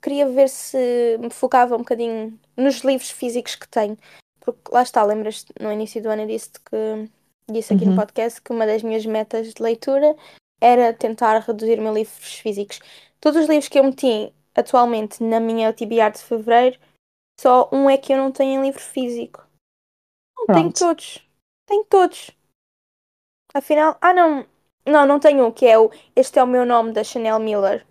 queria 0.02 0.28
ver 0.28 0.48
se 0.48 1.16
me 1.18 1.30
focava 1.30 1.74
um 1.74 1.78
bocadinho 1.78 2.38
nos 2.56 2.76
livros 2.80 3.10
físicos 3.10 3.54
que 3.54 3.68
tenho. 3.68 3.96
Porque 4.40 4.70
lá 4.70 4.82
está, 4.82 5.02
lembras 5.02 5.46
no 5.58 5.72
início 5.72 6.02
do 6.02 6.10
ano 6.10 6.22
eu 6.22 6.28
disse 6.28 6.50
que 6.50 7.10
disse 7.50 7.72
aqui 7.72 7.84
no 7.84 7.92
Uhum. 7.92 7.96
podcast 7.96 8.42
que 8.42 8.52
uma 8.52 8.66
das 8.66 8.82
minhas 8.82 9.06
metas 9.06 9.54
de 9.54 9.62
leitura 9.62 10.14
era 10.60 10.92
tentar 10.92 11.38
reduzir 11.40 11.80
meus 11.80 11.94
livros 11.94 12.34
físicos. 12.34 12.80
Todos 13.20 13.42
os 13.42 13.48
livros 13.48 13.68
que 13.68 13.78
eu 13.78 13.84
meti 13.84 14.32
atualmente 14.54 15.22
na 15.22 15.40
minha 15.40 15.72
TBR 15.72 16.12
de 16.12 16.22
fevereiro, 16.22 16.78
só 17.38 17.68
um 17.72 17.88
é 17.88 17.96
que 17.96 18.12
eu 18.12 18.16
não 18.16 18.32
tenho 18.32 18.60
em 18.60 18.62
livro 18.62 18.80
físico. 18.80 19.46
Não, 20.36 20.46
tenho 20.46 20.72
Pronto. 20.72 20.78
todos. 20.78 21.28
Tenho 21.66 21.84
todos. 21.84 22.30
Afinal, 23.54 23.96
ah 24.00 24.12
não, 24.12 24.46
não, 24.86 25.06
não 25.06 25.20
tenho 25.20 25.46
um, 25.46 25.52
que 25.52 25.66
é 25.66 25.78
o 25.78 25.90
Este 26.14 26.38
é 26.38 26.42
o 26.42 26.46
meu 26.46 26.64
nome 26.64 26.92
da 26.92 27.04
Chanel 27.04 27.38
Miller. 27.38 27.86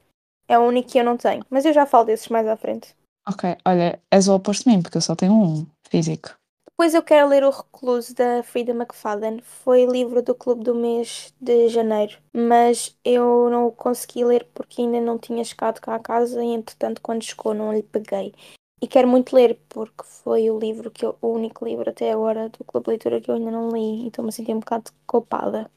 É 0.48 0.58
o 0.60 0.64
único 0.64 0.90
que 0.90 1.00
eu 1.00 1.04
não 1.04 1.18
tenho. 1.18 1.44
Mas 1.50 1.66
eu 1.66 1.74
já 1.74 1.86
falo 1.86 2.06
desses 2.06 2.28
mais 2.30 2.48
à 2.48 2.56
frente. 2.56 2.96
Ok, 3.28 3.58
olha, 3.66 4.00
és 4.12 4.28
o 4.28 4.36
oposto 4.36 4.66
de 4.66 4.70
mim, 4.70 4.82
porque 4.84 4.98
eu 4.98 5.02
só 5.02 5.16
tenho 5.16 5.34
um 5.34 5.66
físico. 5.90 6.36
Depois 6.70 6.94
eu 6.94 7.02
quero 7.02 7.30
ler 7.30 7.44
O 7.44 7.50
Recluso 7.50 8.14
da 8.14 8.44
Frida 8.44 8.74
McFadden. 8.74 9.40
Foi 9.42 9.86
livro 9.86 10.22
do 10.22 10.36
clube 10.36 10.64
do 10.64 10.76
mês 10.76 11.34
de 11.40 11.70
janeiro, 11.70 12.18
mas 12.34 12.96
eu 13.04 13.50
não 13.50 13.68
o 13.68 13.72
consegui 13.72 14.26
ler 14.26 14.46
porque 14.54 14.82
ainda 14.82 15.00
não 15.00 15.18
tinha 15.18 15.44
chegado 15.44 15.80
cá 15.80 15.96
a 15.96 16.00
casa 16.00 16.44
e 16.44 16.50
entretanto 16.50 17.02
quando 17.02 17.24
chegou 17.24 17.54
não 17.54 17.74
lhe 17.74 17.82
peguei. 17.82 18.36
E 18.82 18.88
quero 18.88 19.08
muito 19.08 19.36
ler 19.36 19.60
porque 19.70 20.04
foi 20.04 20.50
o 20.50 20.60
livro 20.60 20.92
que 20.92 21.06
eu, 21.06 21.18
o 21.22 21.30
único 21.30 21.66
livro 21.66 21.90
até 21.90 22.12
agora 22.12 22.50
do 22.50 22.64
clube 22.64 22.86
de 22.86 22.90
leitura 22.92 23.22
que 23.22 23.32
eu 23.32 23.36
ainda 23.36 23.52
não 23.52 23.70
li 23.70 24.04
e 24.04 24.08
estou-me 24.08 24.30
a 24.30 24.32
sentir 24.32 24.54
um 24.54 24.60
bocado 24.60 24.92
culpada. 25.08 25.70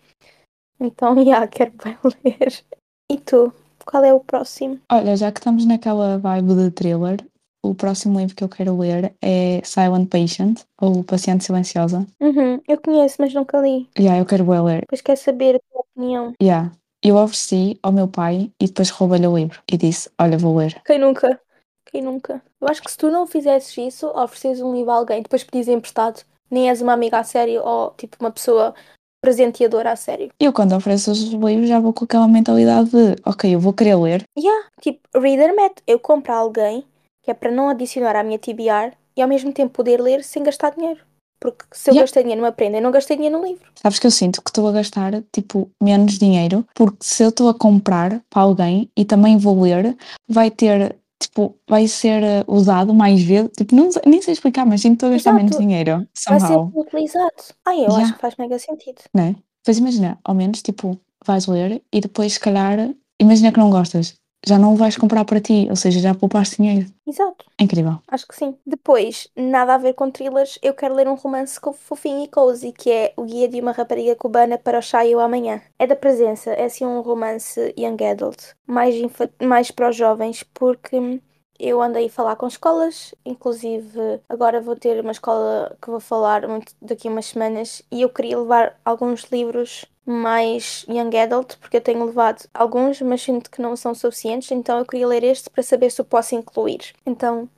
Então, 0.80 1.14
já, 1.24 1.46
quero 1.46 1.72
bem 1.82 1.96
ler. 2.24 2.64
E 3.10 3.18
tu? 3.18 3.52
Qual 3.84 4.04
é 4.04 4.12
o 4.12 4.20
próximo? 4.20 4.80
Olha, 4.92 5.16
já 5.16 5.32
que 5.32 5.38
estamos 5.38 5.64
naquela 5.64 6.18
vibe 6.18 6.54
de 6.54 6.70
thriller, 6.70 7.24
o 7.64 7.74
próximo 7.74 8.18
livro 8.18 8.36
que 8.36 8.44
eu 8.44 8.48
quero 8.48 8.76
ler 8.76 9.14
é 9.22 9.62
Silent 9.64 10.08
Patient, 10.08 10.60
ou 10.80 11.02
Paciente 11.02 11.44
Silenciosa. 11.44 12.06
Uhum, 12.20 12.60
eu 12.68 12.80
conheço, 12.80 13.16
mas 13.18 13.32
nunca 13.32 13.60
li. 13.60 13.88
Yeah, 13.98 14.20
eu 14.20 14.26
quero 14.26 14.44
bué 14.44 14.60
ler. 14.60 14.80
Depois 14.82 15.00
quero 15.00 15.18
saber 15.18 15.56
a 15.56 15.60
tua 15.70 15.80
opinião. 15.80 16.34
Yeah. 16.42 16.72
Eu 17.02 17.16
ofereci 17.16 17.78
ao 17.82 17.92
meu 17.92 18.08
pai 18.08 18.50
e 18.60 18.66
depois 18.66 18.90
roubei-lhe 18.90 19.26
o 19.26 19.36
livro 19.36 19.62
e 19.70 19.76
disse: 19.76 20.10
Olha, 20.20 20.36
vou 20.36 20.56
ler. 20.56 20.82
Quem 20.84 20.98
nunca? 20.98 21.40
Quem 21.90 22.02
nunca? 22.02 22.42
Eu 22.60 22.68
acho 22.68 22.82
que 22.82 22.90
se 22.90 22.98
tu 22.98 23.10
não 23.10 23.26
fizesses 23.26 23.76
isso, 23.78 24.06
ofereces 24.08 24.60
um 24.60 24.74
livro 24.74 24.90
a 24.90 24.94
alguém, 24.96 25.22
depois 25.22 25.42
pedis 25.42 25.68
emprestado, 25.68 26.22
nem 26.50 26.68
és 26.68 26.82
uma 26.82 26.92
amiga 26.92 27.18
a 27.18 27.24
sério 27.24 27.62
ou 27.64 27.92
tipo 27.96 28.16
uma 28.20 28.30
pessoa 28.30 28.74
presenteadora 29.22 29.92
a 29.92 29.96
sério. 29.96 30.28
Eu, 30.40 30.52
quando 30.52 30.74
ofereço 30.76 31.10
os 31.10 31.22
livros, 31.24 31.68
já 31.68 31.80
vou 31.80 31.92
com 31.92 32.04
aquela 32.04 32.28
mentalidade 32.28 32.90
de: 32.90 33.16
Ok, 33.24 33.52
eu 33.54 33.58
vou 33.60 33.72
querer 33.72 33.96
ler. 33.96 34.22
Yeah, 34.38 34.66
tipo, 34.80 35.00
reader 35.14 35.54
met. 35.56 35.82
Eu 35.86 35.98
compro 35.98 36.32
a 36.32 36.36
alguém 36.36 36.84
que 37.24 37.30
é 37.30 37.34
para 37.34 37.50
não 37.50 37.68
adicionar 37.68 38.16
à 38.16 38.22
minha 38.22 38.38
TBR 38.38 38.92
e 39.16 39.22
ao 39.22 39.28
mesmo 39.28 39.52
tempo 39.52 39.72
poder 39.72 40.00
ler 40.00 40.22
sem 40.22 40.42
gastar 40.42 40.70
dinheiro. 40.74 41.00
Porque 41.40 41.64
se 41.72 41.90
eu 41.90 41.94
Yeah. 41.94 42.02
gastei 42.04 42.22
dinheiro 42.24 42.42
numa 42.42 42.52
prenda, 42.52 42.78
eu 42.78 42.82
não 42.82 42.90
gastei 42.90 43.16
dinheiro 43.16 43.38
no 43.38 43.46
livro. 43.46 43.70
Sabes 43.80 43.98
que 43.98 44.06
eu 44.06 44.10
sinto 44.10 44.42
que 44.42 44.50
estou 44.50 44.66
a 44.66 44.72
gastar, 44.72 45.22
tipo, 45.32 45.70
menos 45.80 46.18
dinheiro, 46.18 46.66
porque 46.74 46.96
se 47.00 47.22
eu 47.22 47.28
estou 47.28 47.48
a 47.48 47.54
comprar 47.54 48.20
para 48.28 48.42
alguém 48.42 48.90
e 48.96 49.04
também 49.04 49.38
vou 49.38 49.60
ler, 49.62 49.96
vai 50.28 50.50
ter, 50.50 50.96
tipo, 51.20 51.56
vai 51.68 51.86
ser 51.88 52.22
eh, 52.22 52.44
usado 52.46 52.94
mais 52.94 53.22
vezes. 53.22 53.50
Tipo, 53.56 53.74
não 53.74 53.88
nem 54.06 54.22
sei 54.22 54.32
explicar, 54.34 54.64
mas 54.66 54.80
sinto 54.80 54.92
que 54.92 54.96
estou 54.96 55.08
a 55.08 55.12
gastar 55.12 55.30
Exato. 55.30 55.44
menos 55.44 55.58
dinheiro, 55.58 55.92
Vai 56.28 56.40
ser 56.40 56.46
somehow, 56.46 56.72
utilizado. 56.74 57.34
Ah, 57.64 57.74
eu 57.74 57.80
Yeah. 57.82 58.02
acho 58.04 58.14
que 58.14 58.20
faz 58.20 58.34
mega 58.38 58.58
sentido. 58.58 59.02
né? 59.14 59.36
Pois 59.64 59.78
imagina, 59.78 60.18
ao 60.24 60.34
menos, 60.34 60.62
tipo, 60.62 60.98
vais 61.26 61.46
ler 61.46 61.82
e 61.92 62.00
depois, 62.00 62.34
se 62.34 62.40
calhar, 62.40 62.94
imagina 63.20 63.52
que 63.52 63.58
não 63.58 63.70
gostas, 63.70 64.14
já 64.46 64.58
não 64.58 64.72
o 64.72 64.76
vais 64.76 64.96
comprar 64.96 65.24
para 65.24 65.40
ti, 65.40 65.66
ou 65.68 65.76
seja, 65.76 66.00
já 66.00 66.14
poupaste 66.14 66.56
dinheiro. 66.56 66.86
Exato. 67.06 67.46
Incrível. 67.58 67.98
Acho 68.06 68.26
que 68.26 68.36
sim. 68.36 68.56
Depois, 68.66 69.28
nada 69.36 69.74
a 69.74 69.78
ver 69.78 69.94
com 69.94 70.10
thrillers, 70.10 70.58
eu 70.62 70.74
quero 70.74 70.94
ler 70.94 71.08
um 71.08 71.14
romance 71.14 71.58
fofinho 71.74 72.24
e 72.24 72.28
cozy, 72.28 72.72
que 72.72 72.90
é 72.90 73.12
O 73.16 73.24
Guia 73.24 73.48
de 73.48 73.60
uma 73.60 73.72
Rapariga 73.72 74.14
Cubana 74.14 74.58
para 74.58 74.78
o 74.78 74.82
Chá 74.82 75.04
e 75.04 75.14
o 75.14 75.20
Amanhã. 75.20 75.60
É 75.78 75.86
da 75.86 75.96
presença, 75.96 76.50
é 76.50 76.64
assim 76.64 76.84
um 76.84 77.00
romance 77.00 77.74
young 77.78 78.04
adult, 78.04 78.54
mais, 78.66 78.94
mais 79.42 79.70
para 79.70 79.90
os 79.90 79.96
jovens, 79.96 80.44
porque 80.54 81.20
eu 81.58 81.82
andei 81.82 82.06
a 82.06 82.10
falar 82.10 82.36
com 82.36 82.46
escolas, 82.46 83.14
inclusive 83.24 84.20
agora 84.28 84.60
vou 84.60 84.76
ter 84.76 85.00
uma 85.00 85.12
escola 85.12 85.76
que 85.82 85.90
vou 85.90 86.00
falar 86.00 86.46
muito 86.48 86.72
daqui 86.80 87.08
a 87.08 87.10
umas 87.10 87.26
semanas, 87.26 87.82
e 87.90 88.02
eu 88.02 88.08
queria 88.10 88.38
levar 88.38 88.78
alguns 88.84 89.24
livros 89.32 89.84
mais 90.06 90.84
young 90.88 91.14
adult, 91.18 91.56
porque 91.58 91.76
eu 91.76 91.80
tenho 91.82 92.04
levado 92.04 92.48
alguns, 92.54 93.00
mas 93.02 93.20
sinto 93.22 93.50
que 93.50 93.60
não 93.60 93.76
são 93.76 93.94
suficientes, 93.94 94.50
então 94.52 94.78
eu 94.78 94.86
queria 94.86 95.06
ler 95.06 95.22
este 95.24 95.50
para 95.50 95.62
saber 95.62 95.90
se 95.90 96.00
eu 96.00 96.04
posso 96.04 96.34
incluir. 96.34 96.94
Então, 97.04 97.48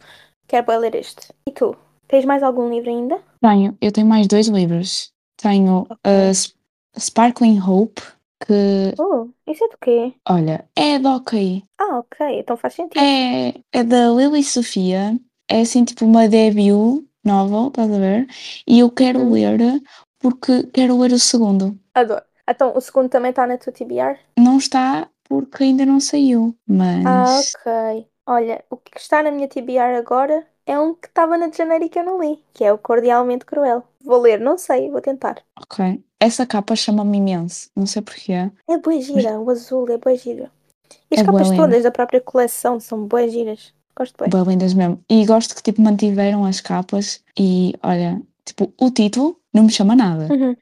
quero 0.49 0.67
bem 0.67 0.79
ler 0.79 0.95
este. 0.97 1.33
E 1.47 1.53
tu? 1.53 1.77
Tens 2.09 2.25
mais 2.25 2.43
algum 2.43 2.69
livro 2.69 2.91
ainda? 2.91 3.21
Tenho, 3.41 3.77
eu 3.81 3.93
tenho 3.93 4.07
mais 4.07 4.27
dois 4.27 4.49
livros. 4.49 5.13
Tenho 5.37 5.87
Ok. 5.89 5.95
uh, 6.05 6.31
Sp- 6.35 6.59
Sparkling 6.99 7.61
Hope, 7.61 8.03
que, 8.47 8.95
Oh, 8.99 9.33
isso 9.49 9.65
é 9.65 9.69
do 9.69 9.79
quê? 9.79 10.15
olha, 10.29 10.67
é 10.77 10.99
de 10.99 11.07
ok. 11.07 11.63
Ah, 11.79 11.99
ok, 11.99 12.21
então 12.39 12.57
faz 12.57 12.75
sentido. 12.75 13.03
É, 13.03 13.61
é 13.73 13.85
da 13.85 14.09
Lily 14.11 14.43
Sofia. 14.43 15.19
É 15.49 15.61
assim 15.63 15.85
tipo 15.85 16.05
uma 16.05 16.29
debut 16.29 17.05
novel, 17.25 17.69
estás 17.69 17.91
a 17.93 17.99
ver? 17.99 18.27
E 18.67 18.79
eu 18.81 18.91
quero 18.91 19.19
Uhum. 19.21 19.33
ler 19.33 19.59
porque 20.19 20.65
quero 20.73 20.99
ler 20.99 21.13
o 21.13 21.19
segundo. 21.19 21.79
Adoro. 21.95 22.25
Então, 22.49 22.77
o 22.77 22.81
segundo 22.81 23.09
também 23.09 23.31
está 23.31 23.47
na 23.47 23.57
tua 23.59 23.73
TBR? 23.73 24.19
Não 24.39 24.59
está 24.59 25.09
porque 25.29 25.63
ainda 25.65 25.87
não 25.87 26.01
saiu, 26.01 26.57
Ah, 27.05 27.39
mas 27.39 27.41
ok. 27.41 28.11
Olha, 28.27 28.65
o 28.71 28.77
que 28.77 28.97
está 28.99 29.23
na 29.23 29.31
minha 29.31 29.49
TBR 29.49 29.97
agora 29.97 30.47
é 30.67 30.79
um 30.79 30.95
que 30.95 31.09
estava 31.09 31.37
na 31.39 31.49
de 31.49 31.57
janeiro 31.59 31.85
e 31.85 31.89
que 31.91 31.99
eu 31.99 32.05
não 32.05 32.19
li, 32.21 32.43
que 32.55 32.65
é 32.65 32.73
o 32.73 32.79
Cordialmente 32.79 33.45
Cruel. 33.45 33.83
Vou 34.03 34.21
ler, 34.21 34.41
não 34.41 34.57
sei, 34.59 34.91
vou 34.91 35.01
tentar. 35.03 35.45
ok. 35.55 36.03
Essa 36.21 36.47
capa 36.47 36.77
chama-me 36.77 37.19
imenso, 37.19 37.71
não 37.75 37.87
sei 37.87 38.03
porquê. 38.03 38.33
É 38.69 38.79
boa 38.79 39.01
gira, 39.01 39.41
o 39.41 39.49
azul 39.51 39.89
é 39.91 39.97
boa 39.97 40.15
gira. 40.17 40.51
E 41.11 41.15
as 41.15 41.21
É 41.23 41.25
capas 41.25 41.49
linda. 41.49 41.63
todas 41.63 41.83
da 41.83 41.91
própria 41.91 42.21
coleção 42.21 42.79
são 42.79 43.07
boas 43.07 43.33
giras. 43.33 43.73
Gosto 43.97 44.17
bem. 44.19 44.31
Bem 44.31 44.43
lindas 44.53 44.75
mesmo. 44.75 45.03
E 45.09 45.25
gosto 45.25 45.55
que 45.55 45.63
tipo 45.63 45.81
mantiveram 45.81 46.45
as 46.45 46.61
capas 46.61 47.23
e 47.39 47.75
olha, 47.83 48.21
tipo, 48.45 48.73
o 48.81 48.91
título 48.91 49.41
não 49.53 49.65
me 49.65 49.71
chama 49.71 49.97
nada. 49.97 50.29
Uhum. 50.33 50.57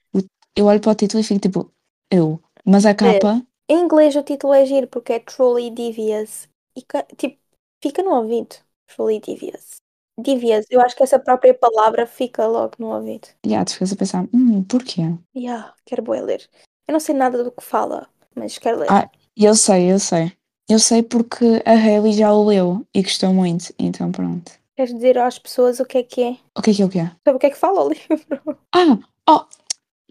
Eu 0.57 0.67
olho 0.67 0.81
para 0.81 0.93
o 0.93 0.95
título 0.95 1.21
e 1.21 1.25
fico 1.25 1.41
tipo, 1.41 1.71
eu. 2.11 2.41
Mas 2.65 2.85
a 2.85 2.95
capa, 2.95 3.43
Em 3.69 3.81
inglês 3.85 4.17
o 4.17 4.23
título 4.23 4.55
é 4.55 4.65
giro 4.65 4.87
porque 4.89 5.13
é 5.13 5.19
Truly 5.21 5.71
Devious. 5.71 6.49
E 6.77 6.83
tipo, 7.17 7.37
fica 7.83 8.03
no 8.03 8.11
ouvido. 8.15 8.57
Truly 8.87 9.21
Devious. 9.21 9.77
Devious. 10.19 10.67
Eu 10.71 10.81
acho 10.81 10.97
que 10.97 11.03
essa 11.03 11.19
própria 11.19 11.55
palavra 11.55 12.07
fica 12.07 12.47
logo 12.47 12.73
no 12.79 12.89
ouvido. 12.95 13.29
já, 13.47 13.65
tu 13.65 13.73
ficas 13.75 13.93
a 13.93 13.97
pensar, 13.97 14.27
hum, 14.33 14.63
porquê? 14.65 15.03
Yeah, 15.37 15.73
quero 15.87 16.03
bué 16.03 16.21
ler. 16.21 16.49
Eu 16.89 16.93
não 16.93 17.01
sei 17.01 17.15
nada 17.15 17.45
do 17.45 17.53
que 17.53 17.63
fala, 17.63 18.09
mas 18.35 18.59
quero 18.59 18.79
ler. 18.81 18.89
Ah, 18.91 19.09
E 19.37 19.45
eu 19.45 19.55
sei, 19.55 19.93
eu 19.93 19.99
sei. 19.99 20.33
Eu 20.69 20.79
sei 20.79 21.03
porque 21.03 21.63
a 21.65 21.73
Hailey 21.73 22.13
já 22.13 22.33
o 22.33 22.45
leu 22.45 22.87
e 22.95 23.03
gostou 23.03 23.33
muito, 23.33 23.73
então 23.79 24.11
pronto. 24.13 24.53
Queres 24.77 24.93
dizer 24.95 25.19
às 25.19 25.39
pessoas 25.39 25.81
o 25.81 25.85
que 25.85 25.99
é 25.99 26.03
que 26.03 26.23
é? 26.23 26.37
O 26.57 26.63
que 26.63 26.71
é 26.71 26.75
que 26.75 26.83
é 26.83 26.85
o 26.85 26.89
que 26.89 26.99
é? 26.99 27.07
Sobre 27.27 27.37
o 27.37 27.39
que 27.39 27.47
é 27.47 27.51
que 27.51 27.57
fala 27.57 27.83
o 27.85 27.89
livro? 27.91 28.59
Ah, 28.75 28.99
oh, 29.29 29.45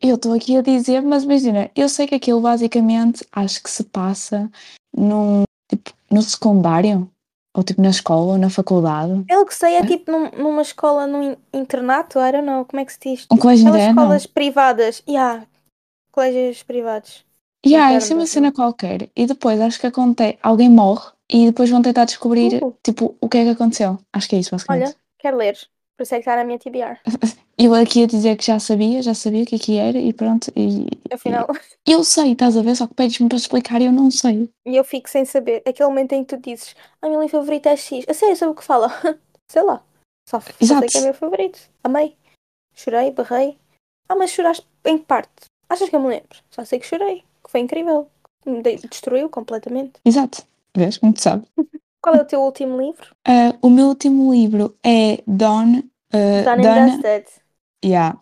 eu 0.02 0.15
estou 0.15 0.34
aqui 0.34 0.58
a 0.58 0.62
dizer, 0.62 1.02
mas 1.02 1.24
imagina, 1.24 1.70
eu 1.76 1.88
sei 1.89 2.08
que 2.08 2.15
aquilo 2.15 2.41
basicamente 2.41 3.26
acho 3.32 3.62
que 3.63 3.70
se 3.70 3.84
passa 3.84 4.50
num, 4.96 5.43
tipo, 5.70 5.91
no 6.12 6.22
secundário, 6.22 7.10
ou 7.58 7.63
tipo 7.63 7.82
na 7.82 7.89
escola, 7.89 8.34
ou 8.34 8.38
na 8.38 8.50
faculdade. 8.50 9.24
Pelo 9.26 9.46
que 9.46 9.56
sei, 9.56 9.74
é 9.76 9.80
É? 9.80 9.86
tipo 9.86 10.12
num- 10.12 10.30
numa 10.32 10.62
escola, 10.62 11.08
num 11.08 11.24
in- 11.32 11.38
internato, 11.54 12.20
I 12.20 12.32
don't 12.32 12.46
know, 12.46 12.63
como 12.65 12.80
é 12.80 12.86
que 12.86 12.93
se 12.93 13.00
diz? 13.00 13.28
Um 13.32 13.38
colégio 13.38 13.65
Aquelas 13.67 13.82
interno. 13.82 14.02
escolas 14.02 14.26
privadas. 14.28 15.04
Yeah, 15.08 15.46
colégios 16.12 16.63
privados. 16.63 17.26
Yeah, 17.65 17.98
isso 17.98 18.13
é 18.13 18.15
uma 18.15 18.26
cena 18.28 18.52
qualquer. 18.52 19.10
E 19.15 19.26
depois 19.26 19.60
acho 19.60 19.80
que 19.80 19.88
acontece, 19.88 20.38
alguém 20.41 20.70
morre 20.70 21.12
e 21.30 21.48
depois 21.48 21.70
vão 21.70 21.82
tentar 21.82 22.06
descobrir, 22.06 22.63
Uh. 22.63 22.74
tipo, 22.84 23.17
o 23.20 23.28
que 23.28 23.38
é 23.39 23.43
que 23.43 23.50
aconteceu. 23.50 23.98
Acho 24.13 24.30
que 24.30 24.36
é 24.36 24.39
isso, 24.39 24.52
basicamente. 24.52 24.89
Olha, 24.89 24.96
quero 25.17 25.38
ler. 25.38 25.58
Por 25.98 26.04
isso 26.04 26.14
é 26.14 26.18
que 26.18 26.22
está 26.22 26.36
na 26.36 26.44
minha 26.44 26.60
TBR. 26.60 27.00
Eu 27.60 27.74
aqui 27.74 28.04
a 28.04 28.06
dizer 28.06 28.38
que 28.38 28.46
já 28.46 28.60
sabia, 28.60 29.02
já 29.02 29.16
sabia 29.16 29.42
o 29.42 29.46
que 29.48 29.56
é 29.56 29.60
que 29.60 29.78
era 29.78 29.98
e 29.98 30.14
pronto. 30.14 30.52
E, 30.56 30.86
Afinal, 31.12 31.48
e 31.88 31.92
eu 31.92 32.04
sei, 32.04 32.34
estás 32.34 32.56
a 32.56 32.62
ver? 32.62 32.76
Só 32.76 32.86
que 32.86 32.94
pedes-me 32.94 33.28
para 33.28 33.38
explicar 33.40 33.82
e 33.82 33.86
eu 33.86 33.92
não 33.92 34.12
sei. 34.12 34.48
e 34.64 34.76
eu 34.76 34.84
fico 34.84 35.10
sem 35.10 35.26
saber. 35.26 35.64
Aquele 35.66 35.90
momento 35.90 36.14
em 36.14 36.24
que 36.24 36.38
tu 36.38 36.40
dizes, 36.40 36.76
a 37.02 37.10
meu 37.10 37.20
livro 37.20 37.40
favorito 37.40 37.66
é 37.66 37.76
X. 37.76 38.06
A 38.08 38.14
sério, 38.14 38.36
sabe 38.36 38.52
o 38.52 38.56
que 38.56 38.64
fala? 38.64 38.90
sei 39.52 39.64
lá. 39.64 39.84
Só, 40.30 40.40
só 40.40 40.78
sei 40.80 40.88
que 40.88 40.98
é 41.00 41.02
meu 41.02 41.16
favorito. 41.16 41.60
Amei. 41.84 42.16
Chorei, 42.76 43.10
berrei. 43.10 43.58
Ah, 44.08 44.16
mas 44.16 44.30
choraste 44.30 44.64
em 44.86 45.00
parte? 45.00 45.46
Achas 45.68 45.90
que 45.90 45.96
eu 45.96 46.00
me 46.00 46.10
lembro? 46.10 46.38
Só 46.52 46.64
sei 46.64 46.78
que 46.78 46.86
chorei. 46.86 47.24
Que 47.44 47.50
foi 47.50 47.62
incrível. 47.62 48.08
Me 48.46 48.62
de- 48.62 48.76
destruiu 48.88 49.30
completamente. 49.32 49.94
Exato. 50.06 50.44
Vês? 50.76 51.00
Como 51.00 51.12
tu 51.14 51.22
sabes. 51.24 51.48
Qual 52.08 52.15
é 52.15 52.22
o 52.22 52.26
teu 52.26 52.41
último 52.41 52.78
livro? 52.80 53.06
Ah, 53.28 53.54
o 53.62 53.70
meu 53.70 53.88
último 53.88 54.34
livro 54.34 54.78
é 54.82 55.22
Dawn. 55.28 55.80
Uh, 56.13 56.48
and 56.48 56.62
Dusted. 56.62 57.26
Yeah. 57.84 58.17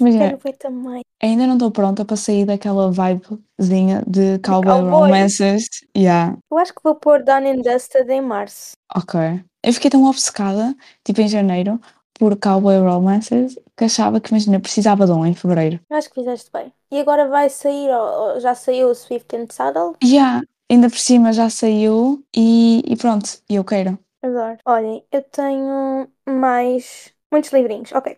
Imagina, 0.00 0.24
Quero 0.30 0.38
ver 0.38 0.52
também. 0.54 1.02
ainda 1.22 1.46
não 1.46 1.54
estou 1.54 1.70
pronta 1.70 2.04
para 2.04 2.16
sair 2.16 2.44
daquela 2.44 2.90
vibezinha 2.90 4.02
de 4.04 4.40
cowboy 4.40 4.80
cowboy. 4.80 4.90
romances. 4.90 5.68
Yeah. 5.96 6.36
Eu 6.50 6.58
acho 6.58 6.74
que 6.74 6.80
vou 6.82 6.96
pôr 6.96 7.22
Done 7.22 7.50
and 7.50 7.62
Dusted 7.62 8.10
em 8.10 8.20
março. 8.20 8.72
Ok. 8.96 9.20
Eu 9.62 9.72
fiquei 9.72 9.90
tão 9.90 10.04
obcecada, 10.06 10.74
tipo 11.04 11.20
em 11.20 11.28
janeiro, 11.28 11.78
por 12.14 12.36
Cowboy 12.36 12.78
Romances 12.80 13.56
que 13.76 13.84
achava 13.84 14.20
que, 14.20 14.30
imagina, 14.30 14.58
precisava 14.58 15.06
de 15.06 15.12
um 15.12 15.24
em 15.24 15.34
fevereiro. 15.34 15.78
Acho 15.88 16.08
que 16.08 16.16
fizeste 16.16 16.50
bem. 16.52 16.72
E 16.90 16.98
agora 16.98 17.28
vai 17.28 17.48
sair, 17.48 17.90
ou- 17.90 18.34
ou 18.34 18.40
já 18.40 18.54
saiu 18.54 18.88
o 18.88 18.94
Swift 18.94 19.36
and 19.36 19.46
Saddle? 19.50 19.94
E 20.02 20.16
yeah, 20.16 20.42
ainda 20.70 20.88
por 20.88 20.98
cima 20.98 21.32
já 21.32 21.50
saiu 21.50 22.24
e, 22.34 22.82
e 22.86 22.96
pronto, 22.96 23.28
eu 23.48 23.64
quero. 23.64 23.98
Adoro. 24.22 24.58
Olhem, 24.64 25.04
eu 25.10 25.22
tenho 25.22 26.08
mais 26.28 27.12
muitos 27.30 27.52
livrinhos. 27.52 27.92
Ok. 27.92 28.16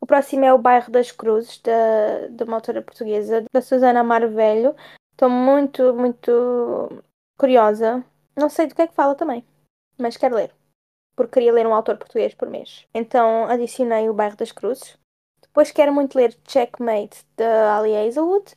O 0.00 0.06
próximo 0.06 0.44
é 0.44 0.52
o 0.52 0.58
Bairro 0.58 0.90
das 0.90 1.10
Cruzes, 1.10 1.60
da, 1.62 2.28
de 2.28 2.44
uma 2.44 2.56
autora 2.56 2.82
portuguesa, 2.82 3.44
da 3.52 3.62
Susana 3.62 4.00
Amaro 4.00 4.30
Velho. 4.30 4.74
Estou 5.12 5.30
muito, 5.30 5.94
muito 5.94 7.02
curiosa. 7.38 8.04
Não 8.36 8.50
sei 8.50 8.66
do 8.66 8.74
que 8.74 8.82
é 8.82 8.86
que 8.86 8.94
fala 8.94 9.14
também, 9.14 9.44
mas 9.98 10.16
quero 10.16 10.36
ler. 10.36 10.52
Porque 11.16 11.32
queria 11.32 11.52
ler 11.52 11.66
um 11.66 11.74
autor 11.74 11.96
português 11.96 12.34
por 12.34 12.50
mês. 12.50 12.86
Então 12.92 13.46
adicionei 13.48 14.10
o 14.10 14.14
Bairro 14.14 14.36
das 14.36 14.52
Cruzes. 14.52 14.98
Depois 15.40 15.72
quero 15.72 15.94
muito 15.94 16.16
ler 16.16 16.36
Checkmate, 16.46 17.24
da 17.34 17.78
Ali 17.78 17.96
Hazelwood. 17.96 18.54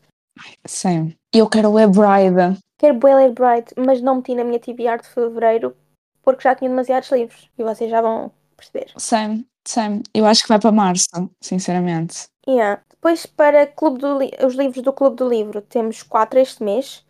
Sim. 0.65 1.15
Eu 1.33 1.49
quero 1.49 1.73
ler 1.73 1.87
Bride. 1.87 2.59
Quero 2.79 2.95
bué 2.95 3.13
ler 3.13 3.31
Bright, 3.33 3.73
mas 3.77 4.01
não 4.01 4.15
meti 4.15 4.33
na 4.33 4.43
minha 4.43 4.59
TBR 4.59 5.01
de 5.01 5.07
fevereiro 5.09 5.75
porque 6.23 6.43
já 6.43 6.55
tinha 6.55 6.69
demasiados 6.69 7.11
livros. 7.11 7.49
E 7.57 7.63
vocês 7.63 7.91
já 7.91 8.01
vão 8.01 8.31
perceber. 8.55 8.91
Sam, 8.97 9.43
Sam. 9.67 10.01
Eu 10.13 10.25
acho 10.25 10.41
que 10.43 10.47
vai 10.49 10.59
para 10.59 10.71
março, 10.71 11.07
sinceramente. 11.41 12.29
Yeah. 12.47 12.81
Depois, 12.89 13.25
para 13.25 13.67
Clube 13.67 13.99
do 13.99 14.17
Li- 14.17 14.31
os 14.45 14.55
livros 14.55 14.81
do 14.81 14.93
Clube 14.93 15.15
do 15.17 15.27
Livro, 15.27 15.61
temos 15.61 16.01
quatro 16.03 16.39
este 16.39 16.63
mês. 16.63 17.05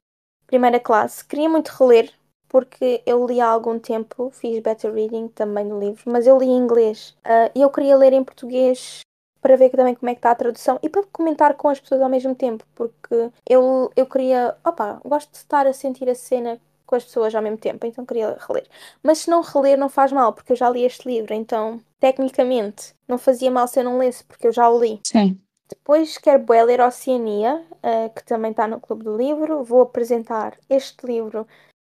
Primeira 0.47 0.79
classe. 0.79 1.23
Queria 1.23 1.47
muito 1.47 1.69
reler, 1.69 2.12
porque 2.47 3.01
eu 3.05 3.25
li 3.25 3.39
há 3.39 3.47
algum 3.47 3.77
tempo, 3.79 4.32
fiz 4.32 4.60
better 4.62 4.91
reading 4.91 5.27
também 5.29 5.65
no 5.65 5.79
livro, 5.79 6.03
mas 6.12 6.25
eu 6.25 6.38
li 6.38 6.47
em 6.47 6.58
inglês. 6.58 7.15
Ah, 7.23 7.51
E 7.55 7.62
eu 7.62 7.69
queria 7.69 7.95
ler 7.95 8.13
em 8.13 8.23
português 8.23 9.01
para 9.41 9.56
ver 9.56 9.69
também 9.69 9.95
como 9.95 10.10
é 10.10 10.13
que 10.13 10.19
está 10.19 10.32
a 10.32 10.36
tradução 10.36 10.80
e 10.82 10.89
para 10.89 11.04
comentar 11.12 11.56
com 11.56 11.69
as 11.69 11.80
pessoas 11.80 12.02
ao 12.02 12.10
mesmo 12.10 12.36
tempo, 12.36 12.65
porque 12.75 13.32
eu, 13.47 13.91
eu 13.95 14.06
queria, 14.06 14.56
opa, 14.65 15.02
gosto 15.06 15.32
de 15.32 15.38
estar 15.38 15.65
a 15.67 15.73
sentir 15.73 16.10
a 16.10 16.15
cena 16.15 16.60
com 16.86 16.95
as 16.95 17.04
pessoas 17.04 17.36
ao 17.36 17.41
mesmo 17.41 17.58
tempo, 17.58 17.86
então 17.86 18.06
queria 18.06 18.36
reler. 18.39 18.67
Mas 19.04 19.19
se 19.19 19.30
não 19.30 19.41
reler 19.41 19.78
não 19.78 19.89
faz 19.89 20.12
mal, 20.12 20.34
porque 20.34 20.54
eu 20.54 20.58
já 20.58 20.69
li 20.69 20.84
este 20.84 21.08
livro, 21.08 21.34
então 21.34 21.80
tecnicamente 21.99 22.93
não 23.08 23.17
fazia 23.17 23.52
mal 23.52 23.67
se 23.67 23.80
eu 23.80 23.84
não 23.84 23.99
lesse, 23.99 24.23
porque 24.23 24.47
eu 24.47 24.52
já 24.52 24.67
o 24.69 24.80
li. 24.80 24.99
Sim. 25.06 25.39
Depois 25.69 26.17
quero 26.17 26.43
bué 26.43 26.63
ler 26.63 26.82
Oceania, 26.82 27.63
eh, 27.84 28.10
que 28.10 28.25
também 28.25 28.49
está 28.49 28.67
no 28.67 28.80
Clube 28.80 29.04
do 29.04 29.15
Livro. 29.15 29.63
Vou 29.63 29.82
apresentar 29.82 30.58
este 30.67 31.06
livro 31.06 31.47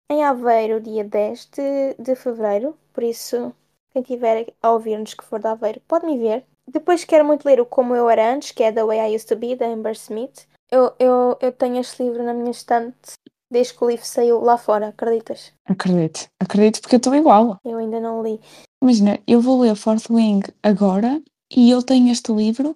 em 0.10 0.24
Aveiro, 0.24 0.82
dia 0.82 1.04
10 1.04 1.46
de, 1.46 1.94
de 2.00 2.16
fevereiro. 2.16 2.76
Por 2.92 3.04
isso, 3.04 3.54
quem 3.92 4.02
tiver 4.02 4.52
a 4.64 4.72
ouvir-nos 4.72 5.14
que 5.14 5.24
for 5.24 5.40
de 5.40 5.48
Aveiro, 5.48 5.80
pode 5.88 6.08
me 6.08 6.18
ver. 6.18 6.44
Depois 6.70 7.04
quero 7.06 7.26
muito 7.26 7.46
ler 7.46 7.62
o 7.62 7.66
Como 7.66 7.96
Eu 7.96 8.10
Era 8.10 8.34
Antes, 8.34 8.52
que 8.52 8.64
é 8.64 8.72
The 8.72 8.84
Way 8.84 9.12
I 9.12 9.16
Used 9.16 9.28
to 9.30 9.36
Be, 9.38 9.56
da 9.56 9.68
Amber 9.68 9.94
Smith. 9.94 10.46
Eu, 10.70 10.94
eu, 11.00 11.38
eu 11.40 11.52
tenho 11.52 11.80
este 11.80 12.04
livro 12.04 12.24
na 12.24 12.34
minha 12.34 12.52
estante 12.52 13.14
desde 13.50 13.74
que 13.74 13.84
o 13.84 13.88
livro 13.90 14.06
saiu 14.06 14.42
lá 14.42 14.58
fora, 14.58 14.90
acreditas? 14.90 15.54
Acredito. 15.66 16.28
Acredito 16.42 16.82
porque 16.82 16.96
eu 16.96 16.98
estou 16.98 17.16
igual. 17.16 17.58
Eu 17.64 17.78
ainda 17.78 18.00
não 18.02 18.22
li. 18.22 18.42
Imagina, 18.84 19.18
eu 19.26 19.40
vou 19.40 19.62
ler 19.62 19.76
Fourth 19.76 20.10
Wing 20.10 20.42
agora 20.62 21.22
e 21.56 21.72
eu 21.72 21.82
tenho 21.82 22.12
este 22.12 22.34
livro 22.34 22.76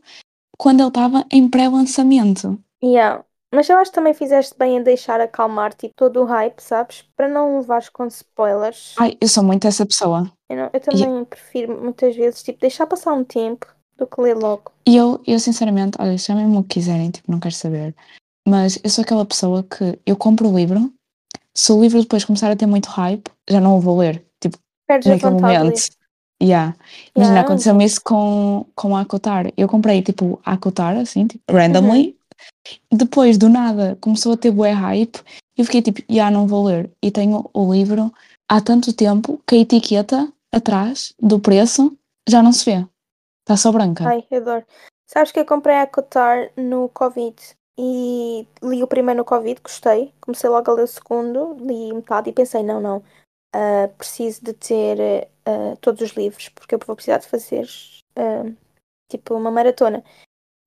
quando 0.57 0.79
ele 0.79 0.87
estava 0.87 1.25
em 1.29 1.49
pré-lançamento. 1.49 2.57
Yeah. 2.81 3.25
Mas 3.53 3.67
eu 3.67 3.77
acho 3.77 3.91
que 3.91 3.95
também 3.95 4.13
fizeste 4.13 4.55
bem 4.57 4.77
em 4.77 4.83
deixar 4.83 5.19
acalmar 5.19 5.73
tipo, 5.73 5.93
todo 5.97 6.21
o 6.21 6.25
hype, 6.25 6.61
sabes? 6.61 7.03
Para 7.17 7.27
não 7.27 7.59
levares 7.59 7.89
com 7.89 8.07
spoilers. 8.07 8.95
Ai, 8.97 9.17
eu 9.19 9.27
sou 9.27 9.43
muito 9.43 9.67
essa 9.67 9.85
pessoa. 9.85 10.31
Eu, 10.49 10.55
não- 10.55 10.69
eu 10.71 10.79
também 10.79 11.25
prefiro 11.25 11.81
muitas 11.81 12.15
vezes 12.15 12.41
tipo, 12.41 12.61
deixar 12.61 12.87
passar 12.87 13.11
um 13.11 13.25
tempo 13.25 13.67
do 13.97 14.07
que 14.07 14.21
ler 14.21 14.35
logo. 14.35 14.71
E 14.85 14.95
eu, 14.95 15.21
eu 15.25 15.39
sinceramente, 15.39 15.97
olha, 15.99 16.17
chamem-me 16.17 16.57
o 16.57 16.63
que 16.63 16.75
quiserem, 16.75 17.11
tipo, 17.11 17.31
não 17.31 17.39
quero 17.39 17.55
saber. 17.55 17.95
Mas 18.47 18.79
eu 18.83 18.89
sou 18.89 19.03
aquela 19.03 19.25
pessoa 19.25 19.63
que 19.63 19.99
eu 20.05 20.15
compro 20.15 20.49
o 20.49 20.55
livro, 20.55 20.91
se 21.53 21.71
o 21.71 21.81
livro 21.81 22.01
depois 22.01 22.25
começar 22.25 22.49
a 22.51 22.55
ter 22.55 22.65
muito 22.65 22.87
hype, 22.87 23.29
já 23.49 23.59
não 23.59 23.77
o 23.77 23.79
vou 23.79 23.99
ler. 23.99 24.25
Tipo, 24.39 24.57
Perdes 24.87 25.07
naquele 25.07 25.33
momento. 25.33 25.89
Yeah. 26.41 26.75
Imagina, 27.15 27.35
Yeah, 27.35 27.41
aconteceu-me 27.41 27.85
isso 27.85 28.01
com, 28.03 28.65
com 28.73 28.95
a 28.95 29.01
Acotar. 29.01 29.51
Eu 29.55 29.67
comprei 29.67 30.01
tipo 30.01 30.39
a 30.43 30.53
Acotar, 30.53 30.97
assim, 30.97 31.27
tipo, 31.27 31.43
randomly. 31.51 32.15
Depois, 32.91 33.37
do 33.37 33.47
nada, 33.47 33.97
começou 34.01 34.33
a 34.33 34.37
ter 34.37 34.49
bué 34.49 34.71
hype. 34.71 35.19
Eu 35.55 35.65
fiquei 35.65 35.81
tipo, 35.81 36.01
já 36.09 36.31
não 36.31 36.47
vou 36.47 36.65
ler. 36.65 36.89
E 37.03 37.11
tenho 37.11 37.47
o 37.53 37.71
livro 37.71 38.11
há 38.49 38.59
tanto 38.59 38.91
tempo 38.91 39.39
que 39.45 39.55
a 39.55 39.59
etiqueta 39.59 40.31
atrás 40.51 41.13
do 41.21 41.39
preço 41.39 41.95
já 42.27 42.41
não 42.41 42.51
se 42.51 42.65
vê. 42.65 42.85
Está 43.51 43.57
só 43.57 43.71
branca. 43.73 44.05
Ai, 44.07 44.25
adoro. 44.31 44.65
Sabes 45.05 45.33
que 45.33 45.39
eu 45.41 45.45
comprei 45.45 45.75
a 45.75 45.85
Cotar 45.85 46.51
no 46.55 46.87
Covid 46.87 47.35
e 47.77 48.47
li 48.63 48.81
o 48.81 48.87
primeiro 48.87 49.17
no 49.17 49.25
Covid, 49.25 49.59
gostei. 49.61 50.13
Comecei 50.21 50.49
logo 50.49 50.71
a 50.71 50.73
ler 50.73 50.83
o 50.83 50.87
segundo, 50.87 51.57
li 51.59 51.93
metade 51.93 52.29
e 52.29 52.33
pensei, 52.33 52.63
não, 52.63 52.79
não, 52.79 53.03
ah, 53.53 53.89
preciso 53.97 54.41
de 54.41 54.53
ter 54.53 55.27
ah, 55.45 55.75
todos 55.81 56.01
os 56.01 56.11
livros, 56.11 56.47
porque 56.47 56.75
eu 56.75 56.79
vou 56.79 56.95
precisar 56.95 57.17
de 57.17 57.27
fazer 57.27 57.67
ah, 58.15 58.49
tipo 59.09 59.35
uma 59.35 59.51
maratona. 59.51 60.01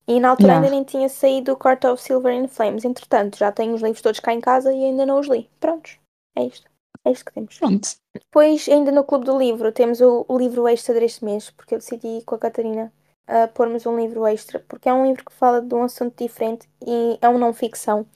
E 0.06 0.20
na 0.20 0.28
altura 0.28 0.52
Yeah. 0.52 0.66
ainda 0.66 0.76
nem 0.76 0.84
tinha 0.84 1.08
saído 1.08 1.52
o 1.54 1.56
Court 1.56 1.82
of 1.86 2.02
Silver 2.02 2.38
and 2.38 2.48
Flames. 2.48 2.84
Entretanto, 2.84 3.38
já 3.38 3.50
tenho 3.50 3.74
os 3.74 3.80
livros 3.80 4.02
todos 4.02 4.20
cá 4.20 4.34
em 4.34 4.42
casa 4.42 4.70
e 4.70 4.84
ainda 4.84 5.06
não 5.06 5.20
os 5.20 5.26
li. 5.26 5.48
Prontos, 5.58 5.98
é 6.36 6.44
isto. 6.44 6.70
É 7.04 7.10
isto 7.10 7.26
que 7.26 7.32
temos. 7.32 7.58
Pronto. 7.58 7.88
Depois, 8.14 8.68
ainda 8.68 8.90
no 8.90 9.04
Clube 9.04 9.26
do 9.26 9.38
Livro, 9.38 9.70
temos 9.72 10.00
o, 10.00 10.24
o 10.26 10.38
livro 10.38 10.66
extra 10.66 10.94
deste 10.94 11.24
mês, 11.24 11.50
porque 11.50 11.74
eu 11.74 11.78
decidi 11.78 12.22
com 12.24 12.34
a 12.34 12.38
Catarina 12.38 12.92
uh, 13.28 13.52
pormos 13.52 13.84
um 13.86 13.96
livro 13.96 14.26
extra, 14.26 14.60
porque 14.60 14.88
é 14.88 14.94
um 14.94 15.06
livro 15.06 15.24
que 15.24 15.32
fala 15.32 15.60
de 15.60 15.74
um 15.74 15.82
assunto 15.82 16.16
diferente 16.16 16.68
e 16.86 17.18
é 17.20 17.28
um 17.28 17.38
não-ficção. 17.38 18.06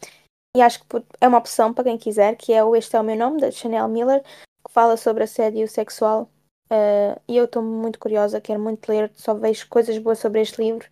E 0.56 0.62
acho 0.62 0.80
que 0.80 0.86
é 1.20 1.28
uma 1.28 1.38
opção 1.38 1.72
para 1.74 1.84
quem 1.84 1.98
quiser, 1.98 2.36
que 2.36 2.52
é 2.52 2.64
o 2.64 2.74
Este 2.74 2.96
é 2.96 3.00
o 3.00 3.04
Meu 3.04 3.16
Nome, 3.16 3.40
da 3.40 3.50
Chanel 3.50 3.88
Miller, 3.88 4.22
que 4.22 4.72
fala 4.72 4.96
sobre 4.96 5.24
assédio 5.24 5.68
sexual. 5.68 6.30
Uh, 6.70 7.20
e 7.26 7.36
eu 7.36 7.44
estou 7.44 7.62
muito 7.62 7.98
curiosa, 7.98 8.40
quero 8.40 8.60
muito 8.60 8.88
ler, 8.88 9.10
só 9.14 9.34
vejo 9.34 9.68
coisas 9.68 9.96
boas 9.98 10.18
sobre 10.18 10.40
este 10.40 10.62
livro 10.62 10.86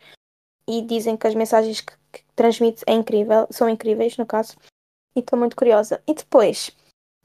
e 0.68 0.82
dizem 0.82 1.16
que 1.16 1.26
as 1.26 1.34
mensagens 1.34 1.80
que, 1.80 1.92
que 2.12 2.24
transmite 2.34 2.82
é 2.86 2.92
incrível, 2.92 3.46
são 3.50 3.68
incríveis, 3.68 4.16
no 4.16 4.26
caso. 4.26 4.56
E 5.14 5.20
estou 5.20 5.38
muito 5.38 5.56
curiosa. 5.56 6.02
E 6.06 6.14
depois, 6.14 6.70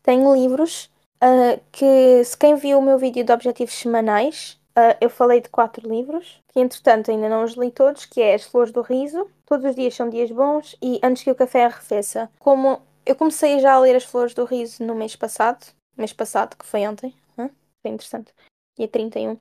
tenho 0.04 0.34
livros 0.34 0.90
Uh, 1.24 1.62
que 1.72 2.24
se 2.24 2.36
quem 2.36 2.56
viu 2.56 2.80
o 2.80 2.82
meu 2.82 2.98
vídeo 2.98 3.24
de 3.24 3.32
objetivos 3.32 3.76
semanais, 3.76 4.60
uh, 4.76 4.98
eu 5.00 5.08
falei 5.08 5.40
de 5.40 5.50
quatro 5.50 5.88
livros, 5.88 6.42
que 6.52 6.60
entretanto 6.60 7.12
ainda 7.12 7.30
não 7.30 7.44
os 7.44 7.54
li 7.54 7.70
todos, 7.70 8.06
que 8.06 8.20
é 8.20 8.34
As 8.34 8.44
Flores 8.44 8.72
do 8.74 8.82
Riso, 8.82 9.30
Todos 9.46 9.70
os 9.70 9.76
Dias 9.76 9.94
São 9.94 10.10
Dias 10.10 10.32
Bons 10.32 10.76
e 10.82 11.00
Antes 11.04 11.22
que 11.22 11.30
o 11.30 11.36
Café 11.36 11.66
Arrefeça. 11.66 12.28
Como 12.40 12.82
eu 13.06 13.16
comecei 13.16 13.60
já 13.60 13.74
a 13.74 13.80
ler 13.80 13.96
As 13.96 14.04
Flores 14.04 14.34
do 14.34 14.46
Riso 14.46 14.84
no 14.84 14.96
mês 14.96 15.16
passado, 15.16 15.64
mês 15.96 16.12
passado, 16.12 16.58
que 16.58 16.66
foi 16.66 16.88
ontem, 16.88 17.14
hã? 17.38 17.52
foi 17.84 17.92
interessante, 17.92 18.34
dia 18.76 18.88
31, 18.88 19.38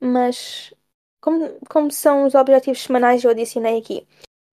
mas 0.00 0.72
como, 1.20 1.50
como 1.68 1.90
são 1.90 2.26
os 2.26 2.36
objetivos 2.36 2.80
semanais, 2.80 3.24
eu 3.24 3.30
adicionei 3.32 3.78
aqui. 3.78 4.06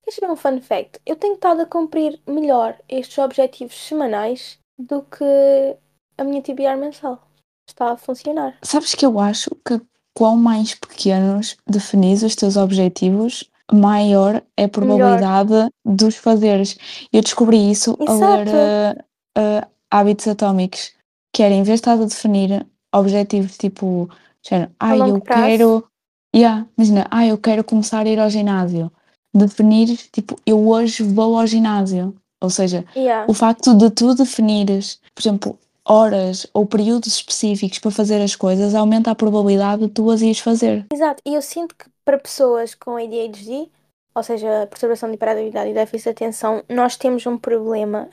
Queres 0.04 0.16
saber 0.16 0.32
um 0.32 0.36
fun 0.36 0.60
fact? 0.62 1.00
Eu 1.06 1.16
tenho 1.16 1.36
estado 1.36 1.62
a 1.62 1.66
cumprir 1.68 2.20
melhor 2.26 2.76
estes 2.90 3.20
objetivos 3.20 3.76
semanais 3.76 4.60
do 4.88 5.02
que 5.04 5.78
a 6.18 6.24
minha 6.24 6.42
TBR 6.42 6.78
mensal. 6.78 7.28
Está 7.68 7.92
a 7.92 7.98
funcionar. 7.98 8.58
Sabes 8.64 8.96
que 8.96 9.06
eu 9.06 9.20
acho 9.20 9.50
que 9.66 9.80
quão 10.14 10.36
mais 10.36 10.76
pequenos 10.76 11.58
definis 11.68 12.24
os 12.24 12.36
teus 12.36 12.58
objetivos, 12.58 13.50
maior 13.72 14.44
é 14.58 14.66
a 14.66 14.70
probabilidade 14.70 15.70
de 15.86 16.06
os 16.06 16.16
fazeres. 16.16 16.78
Eu 17.12 17.22
descobri 17.22 17.72
isso 17.72 17.98
a 18.08 18.14
ler 18.14 18.48
Exato. 18.48 19.04
uh, 19.38 19.42
uh, 19.42 19.72
Hábitos 19.90 20.28
Atómicos, 20.28 20.92
que 21.34 21.44
era 21.44 21.54
em 21.54 21.64
vez 21.64 21.80
de 21.80 21.82
estar 21.82 21.94
a 21.94 22.06
definir 22.06 22.66
objetivos 22.94 23.58
tipo, 23.58 24.10
género, 24.46 24.72
ah, 24.80 24.98
eu 24.98 25.22
prazo. 25.22 25.42
quero, 25.42 25.88
yeah, 26.36 26.68
imagina, 26.78 27.08
ah, 27.10 27.26
eu 27.26 27.38
quero 27.38 27.64
começar 27.64 28.06
a 28.06 28.10
ir 28.10 28.20
ao 28.20 28.30
ginásio. 28.30 28.92
Definir, 29.34 29.98
tipo, 30.12 30.36
eu 30.46 30.68
hoje 30.68 31.04
vou 31.04 31.40
ao 31.40 31.48
ginásio. 31.48 32.14
Ou 32.42 32.50
seja, 32.50 32.84
Yeah. 32.96 33.26
o 33.30 33.34
facto 33.34 33.76
de 33.76 33.90
tu 33.92 34.16
definires, 34.16 35.00
por 35.14 35.22
exemplo, 35.22 35.60
horas 35.86 36.48
ou 36.54 36.66
períodos 36.66 37.14
específicos 37.14 37.80
para 37.80 37.92
fazer 37.92 38.22
as 38.22 38.36
coisas 38.36 38.74
aumenta 38.76 39.12
a 39.12 39.16
probabilidade 39.16 39.84
de 39.84 39.90
tu 39.90 40.10
as 40.10 40.22
ires 40.22 40.40
fazer. 40.40 40.86
Exato. 40.92 41.22
E 41.26 41.36
eu 41.36 41.42
sinto 41.42 41.76
que 41.76 41.86
para 42.04 42.18
pessoas 42.18 42.74
com 42.74 42.96
ADHD, 42.96 43.70
ou 44.14 44.24
seja, 44.24 44.68
perturbação 44.68 45.10
de 45.10 45.16
hiperatividade 45.16 45.70
e 45.70 45.74
déficit 45.74 46.06
de 46.06 46.10
atenção, 46.10 46.64
nós 46.68 46.96
temos 46.98 47.26
um 47.26 47.38
problema 47.38 48.10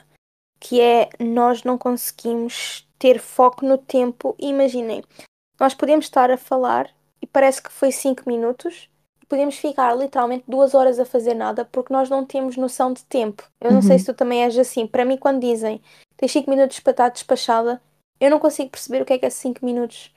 que 0.61 0.81
é 0.81 1.09
nós 1.19 1.63
não 1.65 1.79
conseguimos 1.79 2.87
ter 2.99 3.19
foco 3.19 3.65
no 3.65 3.79
tempo. 3.79 4.35
Imaginem, 4.39 5.03
nós 5.59 5.75
podemos 5.75 6.07
estar 6.07 6.31
a 6.31 6.37
falar 6.37 6.91
e 7.23 7.27
parece 7.27 7.63
que 7.63 7.73
foi 7.73 7.93
5 7.93 8.25
minutos. 8.27 8.89
Podemos 9.29 9.57
ficar 9.57 9.95
literalmente 9.95 10.45
duas 10.49 10.75
horas 10.75 10.99
a 10.99 11.05
fazer 11.05 11.35
nada 11.35 11.65
porque 11.65 11.93
nós 11.93 12.09
não 12.09 12.25
temos 12.25 12.57
noção 12.57 12.93
de 12.93 13.05
tempo. 13.05 13.43
Eu 13.61 13.73
não 13.73 13.83
sei 13.83 13.93
Uhum. 13.93 13.99
se 13.99 14.05
tu 14.07 14.15
também 14.15 14.43
és 14.43 14.57
assim. 14.59 14.87
Para 14.87 15.05
mim, 15.05 15.17
quando 15.17 15.41
dizem 15.41 15.81
tens 16.17 16.33
5 16.33 16.49
minutos 16.51 16.81
para 16.81 16.91
estar 16.93 17.09
despachada, 17.11 17.81
eu 18.21 18.31
não 18.31 18.39
consigo 18.41 18.71
perceber 18.71 19.03
o 19.03 19.05
que 19.05 19.13
é 19.13 19.19
que 19.19 19.27
é 19.27 19.31
5 19.31 19.65
minutos 19.65 20.11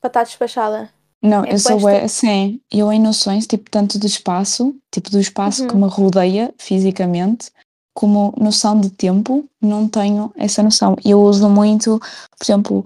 para 0.00 0.08
estar 0.08 0.24
despachada. 0.24 0.90
Não, 1.22 1.44
É 1.44 1.54
eu 1.54 1.58
sou 1.58 1.78
bué 1.80 2.02
assim. 2.04 2.60
Eu 2.70 2.92
em 2.92 3.00
noções, 3.00 3.46
tipo, 3.46 3.70
tanto 3.70 3.98
do 3.98 4.06
espaço, 4.06 4.76
tipo, 4.92 5.10
do 5.10 5.18
espaço 5.18 5.66
que 5.66 5.74
Uhum. 5.74 5.82
me 5.84 5.88
rodeia 5.88 6.52
fisicamente, 6.58 7.50
como 7.94 8.34
noção 8.36 8.78
de 8.78 8.90
tempo, 8.90 9.48
não 9.62 9.88
tenho 9.88 10.30
essa 10.36 10.62
noção. 10.62 10.96
Eu 11.04 11.22
uso 11.22 11.48
muito, 11.48 11.98
por 11.98 12.44
exemplo, 12.44 12.84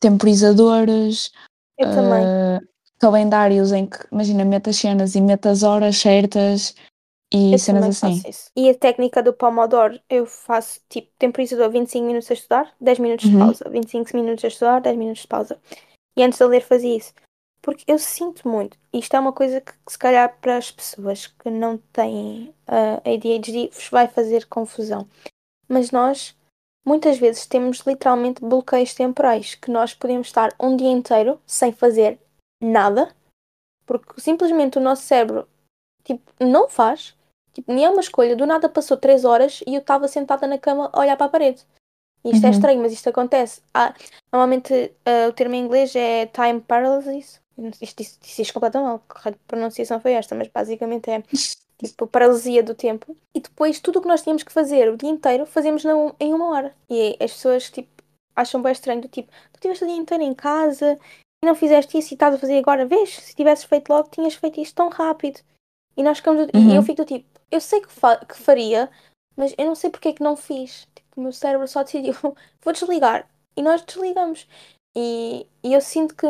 temporizadores, 0.00 1.30
Eu 1.78 1.94
também. 1.94 2.26
Calendários 2.98 3.72
em 3.72 3.86
que, 3.86 3.98
imagina, 4.12 4.44
meto 4.44 4.70
as 4.70 4.76
cenas 4.76 5.14
e 5.14 5.20
meto 5.20 5.48
as 5.48 5.62
horas 5.62 5.96
certas 5.96 6.74
e 7.32 7.52
Eu 7.52 7.58
cenas 7.58 8.02
assim. 8.02 8.22
E 8.56 8.70
a 8.70 8.74
técnica 8.74 9.22
do 9.22 9.32
Pomodoro, 9.32 10.00
eu 10.08 10.24
faço 10.24 10.80
tipo 10.88 11.10
temporizador 11.18 11.70
25 11.70 12.06
minutos 12.06 12.30
a 12.30 12.34
estudar, 12.34 12.74
10 12.80 12.98
minutos 12.98 13.28
de 13.28 13.36
Uhum. 13.36 13.46
pausa. 13.46 13.68
25 13.68 14.16
minutos 14.16 14.44
a 14.44 14.48
estudar, 14.48 14.80
10 14.80 14.96
minutos 14.96 15.22
de 15.22 15.28
pausa. 15.28 15.58
E 16.16 16.22
antes 16.22 16.38
de 16.38 16.44
ler 16.46 16.62
fazia 16.62 16.96
isso. 16.96 17.12
Porque 17.60 17.84
eu 17.86 17.98
sinto 17.98 18.48
muito. 18.48 18.78
Isto 18.92 19.16
é 19.16 19.20
uma 19.20 19.32
coisa 19.32 19.60
que, 19.60 19.72
que 19.72 19.92
se 19.92 19.98
calhar 19.98 20.38
para 20.40 20.56
as 20.56 20.70
pessoas 20.70 21.26
que 21.26 21.50
não 21.50 21.76
têm 21.92 22.54
uh, 22.68 23.00
ADHD 23.04 23.70
vos 23.72 23.88
vai 23.90 24.08
fazer 24.08 24.46
confusão. 24.46 25.06
Mas 25.68 25.90
nós 25.90 26.34
muitas 26.86 27.18
vezes 27.18 27.44
temos 27.46 27.80
literalmente 27.80 28.40
bloqueios 28.40 28.94
temporais 28.94 29.54
que 29.54 29.70
nós 29.70 29.92
podemos 29.92 30.28
estar 30.28 30.54
um 30.58 30.74
dia 30.74 30.90
inteiro 30.90 31.38
sem 31.46 31.72
fazer 31.72 32.18
nada, 32.60 33.14
porque 33.86 34.20
simplesmente 34.20 34.78
o 34.78 34.80
nosso 34.80 35.02
cérebro 35.02 35.48
tipo, 36.04 36.32
não 36.40 36.68
faz. 36.68 37.16
Tipo, 37.52 37.72
nem 37.72 37.84
é 37.84 37.90
uma 37.90 38.00
escolha. 38.00 38.36
Do 38.36 38.46
nada 38.46 38.68
passou 38.68 38.96
3 38.96 39.24
horas 39.24 39.60
e 39.66 39.74
eu 39.74 39.80
estava 39.80 40.06
sentada 40.08 40.46
na 40.46 40.58
cama 40.58 40.90
a 40.92 41.00
olhar 41.00 41.16
para 41.16 41.26
a 41.26 41.30
parede. 41.30 41.64
Isto 42.24 42.44
é 42.44 42.48
Uhum. 42.48 42.54
estranho, 42.54 42.82
mas 42.82 42.92
isto 42.92 43.08
acontece. 43.08 43.62
Há- 43.72 43.94
normalmente 44.32 44.72
uh, 44.74 45.28
o 45.28 45.32
termo 45.32 45.54
em 45.54 45.64
inglês 45.64 45.94
é 45.96 46.26
time 46.26 46.60
paralysis. 46.60 47.40
Isto 47.80 48.00
isto 48.02 48.52
completamente 48.54 48.88
mal. 48.88 49.02
A 49.24 49.32
pronunciação 49.46 50.00
foi 50.00 50.12
esta, 50.12 50.34
mas 50.34 50.48
basicamente 50.48 51.10
é 51.10 51.22
tipo 51.78 52.06
paralisia 52.06 52.62
do 52.62 52.74
tempo. 52.74 53.16
E 53.34 53.40
depois 53.40 53.80
tudo 53.80 53.98
o 53.98 54.02
que 54.02 54.08
nós 54.08 54.22
tínhamos 54.22 54.42
que 54.42 54.52
fazer 54.52 54.88
o 54.92 54.96
dia 54.96 55.10
inteiro 55.10 55.46
fazemos 55.46 55.84
na- 55.84 56.12
em 56.20 56.34
uma 56.34 56.50
hora. 56.50 56.74
E 56.88 57.16
as 57.20 57.32
pessoas 57.32 57.70
tipo, 57.70 57.88
acham 58.36 58.62
bem 58.62 58.72
estranho 58.72 59.00
do 59.00 59.08
tipo, 59.08 59.30
tu 59.52 59.56
estiveste 59.56 59.84
o 59.84 59.86
dia 59.88 59.96
inteiro 59.96 60.22
em 60.22 60.34
casa 60.34 60.98
e 61.42 61.46
não 61.46 61.54
fizeste 61.54 61.98
isso 61.98 62.12
e 62.12 62.14
estás 62.14 62.34
a 62.34 62.38
fazer 62.38 62.58
agora, 62.58 62.86
vês? 62.86 63.10
Se 63.14 63.34
tivesses 63.34 63.64
feito 63.64 63.88
logo, 63.90 64.08
tinhas 64.10 64.34
feito 64.34 64.60
isto 64.60 64.74
tão 64.74 64.88
rápido. 64.88 65.40
E 65.96 66.02
nós 66.02 66.18
ficamos. 66.18 66.48
E 66.52 66.56
Uhum. 66.56 66.74
eu 66.74 66.82
fico 66.82 67.02
do 67.02 67.04
tipo, 67.04 67.26
eu 67.50 67.60
sei 67.60 67.80
que, 67.80 67.90
fa- 67.92 68.24
que 68.24 68.36
faria, 68.36 68.90
mas 69.36 69.54
eu 69.56 69.66
não 69.66 69.74
sei 69.74 69.90
porque 69.90 70.08
é 70.08 70.12
que 70.12 70.22
não 70.22 70.36
fiz. 70.36 70.86
Tipo, 70.94 71.08
o 71.16 71.20
meu 71.22 71.32
cérebro 71.32 71.66
só 71.68 71.82
decidiu, 71.84 72.14
vou 72.62 72.72
desligar. 72.72 73.28
E 73.56 73.62
nós 73.62 73.82
desligamos. 73.82 74.46
E, 74.96 75.46
e 75.62 75.72
eu 75.74 75.80
sinto 75.80 76.14
que, 76.14 76.26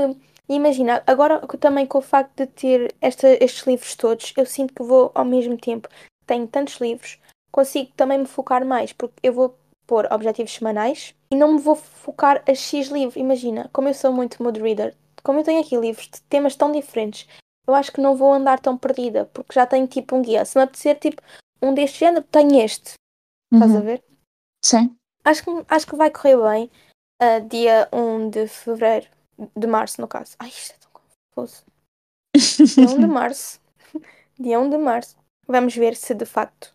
imagina, 0.49 1.03
agora 1.07 1.41
também 1.59 1.87
com 1.87 1.99
o 1.99 2.03
facto 2.03 2.37
de 2.37 2.47
ter 2.47 2.95
esta, 3.01 3.29
estes 3.43 3.67
livros 3.67 3.95
todos, 3.95 4.33
eu 4.37 4.45
sinto 4.47 4.75
que 4.75 4.83
vou 4.83 5.11
ao 5.15 5.25
mesmo 5.25 5.57
tempo, 5.57 5.89
tenho 6.27 6.47
tantos 6.47 6.75
livros, 6.81 7.19
consigo 7.51 7.91
também 7.97 8.19
me 8.19 8.27
focar 8.27 8.65
mais, 8.67 8.93
porque 8.93 9.15
eu 9.23 9.33
vou 9.33 9.57
pôr 9.89 10.07
objetivos 10.13 10.53
semanais 10.53 11.15
e 11.33 11.35
não 11.37 11.55
me 11.55 11.59
vou 11.61 11.75
focar 11.75 12.45
a 12.47 12.55
X 12.55 12.89
livros. 12.89 13.17
Imagina, 13.17 13.69
como 13.73 13.89
eu 13.89 13.95
sou 13.95 14.13
muito 14.13 14.41
mood 14.43 14.61
reader, 14.61 14.95
como 15.25 15.41
eu 15.41 15.45
tenho 15.45 15.61
aqui 15.61 15.77
livros 15.77 16.07
de 16.09 16.21
temas 16.23 16.55
tão 16.55 16.71
diferentes, 16.71 17.27
eu 17.67 17.75
acho 17.75 17.91
que 17.91 18.01
não 18.01 18.15
vou 18.15 18.33
andar 18.33 18.61
tão 18.61 18.77
perdida, 18.79 19.25
porque 19.33 19.53
já 19.55 19.67
tenho 19.67 19.87
tipo 19.89 20.15
um 20.15 20.23
guia. 20.23 20.45
Se 20.45 20.57
me 20.57 20.63
apetecer 20.65 20.99
tipo 21.01 21.21
um 21.61 21.75
deste 21.75 21.99
género, 21.99 22.25
tenho 22.31 22.61
este. 22.63 22.93
Estás 23.53 23.73
a 23.75 23.79
Uhum. 23.79 23.83
ver? 23.85 24.05
Sim. 24.65 24.95
Acho 25.25 25.43
que, 25.43 25.51
acho 25.69 25.87
que 25.87 25.97
vai 25.97 26.11
correr 26.11 26.37
bem 26.37 26.71
ah, 27.21 27.39
dia 27.41 27.89
1 27.93 28.31
de 28.31 28.47
fevereiro, 28.47 29.07
de 29.57 29.67
março, 29.67 30.01
no 30.01 30.07
caso. 30.07 30.37
Ai, 30.39 30.49
isto 30.49 30.75
é 30.75 30.77
tão 30.79 30.91
confuso. 30.93 31.65
Dia 32.37 32.87
1 32.91 33.01
de 33.01 33.07
março. 33.09 33.61
Dia 34.39 34.61
1 34.61 34.71
de 34.71 34.79
março. 34.79 35.17
Vamos 35.47 35.75
ver 35.75 35.97
se 35.97 36.15
de 36.15 36.25
facto 36.27 36.75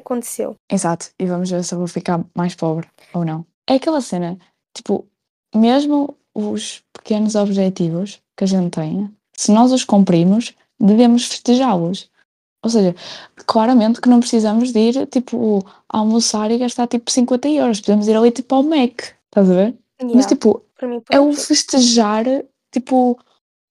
aconteceu. 0.00 0.56
Exato, 0.70 1.10
e 1.18 1.26
vamos 1.26 1.50
ver 1.50 1.62
se 1.64 1.74
eu 1.74 1.78
vou 1.78 1.86
ficar 1.86 2.24
mais 2.34 2.54
pobre 2.54 2.88
ou 3.14 3.24
não. 3.24 3.46
É 3.68 3.74
aquela 3.74 4.00
cena, 4.00 4.38
tipo, 4.74 5.06
mesmo 5.54 6.16
os 6.34 6.82
pequenos 6.92 7.34
objetivos 7.34 8.20
que 8.36 8.44
a 8.44 8.46
gente 8.46 8.70
tem, 8.70 9.10
se 9.36 9.52
nós 9.52 9.72
os 9.72 9.84
cumprimos, 9.84 10.54
devemos 10.78 11.26
festejá-los. 11.26 12.10
Ou 12.62 12.70
seja, 12.70 12.94
claramente 13.46 14.00
que 14.00 14.08
não 14.08 14.20
precisamos 14.20 14.72
de 14.72 14.78
ir, 14.78 15.06
tipo, 15.06 15.64
almoçar 15.88 16.50
e 16.50 16.58
gastar, 16.58 16.86
tipo, 16.86 17.10
50 17.10 17.48
euros. 17.48 17.80
Podemos 17.80 18.06
ir 18.06 18.16
ali, 18.16 18.30
tipo, 18.30 18.54
ao 18.54 18.62
Mac, 18.62 19.00
estás 19.26 19.50
a 19.50 19.54
ver? 19.54 19.74
Mas, 20.02 20.10
Yeah, 20.10 20.28
tipo, 20.28 20.62
para 20.76 20.88
mim, 20.88 21.02
é 21.10 21.20
o 21.20 21.32
festejar, 21.32 22.24
tipo, 22.72 23.18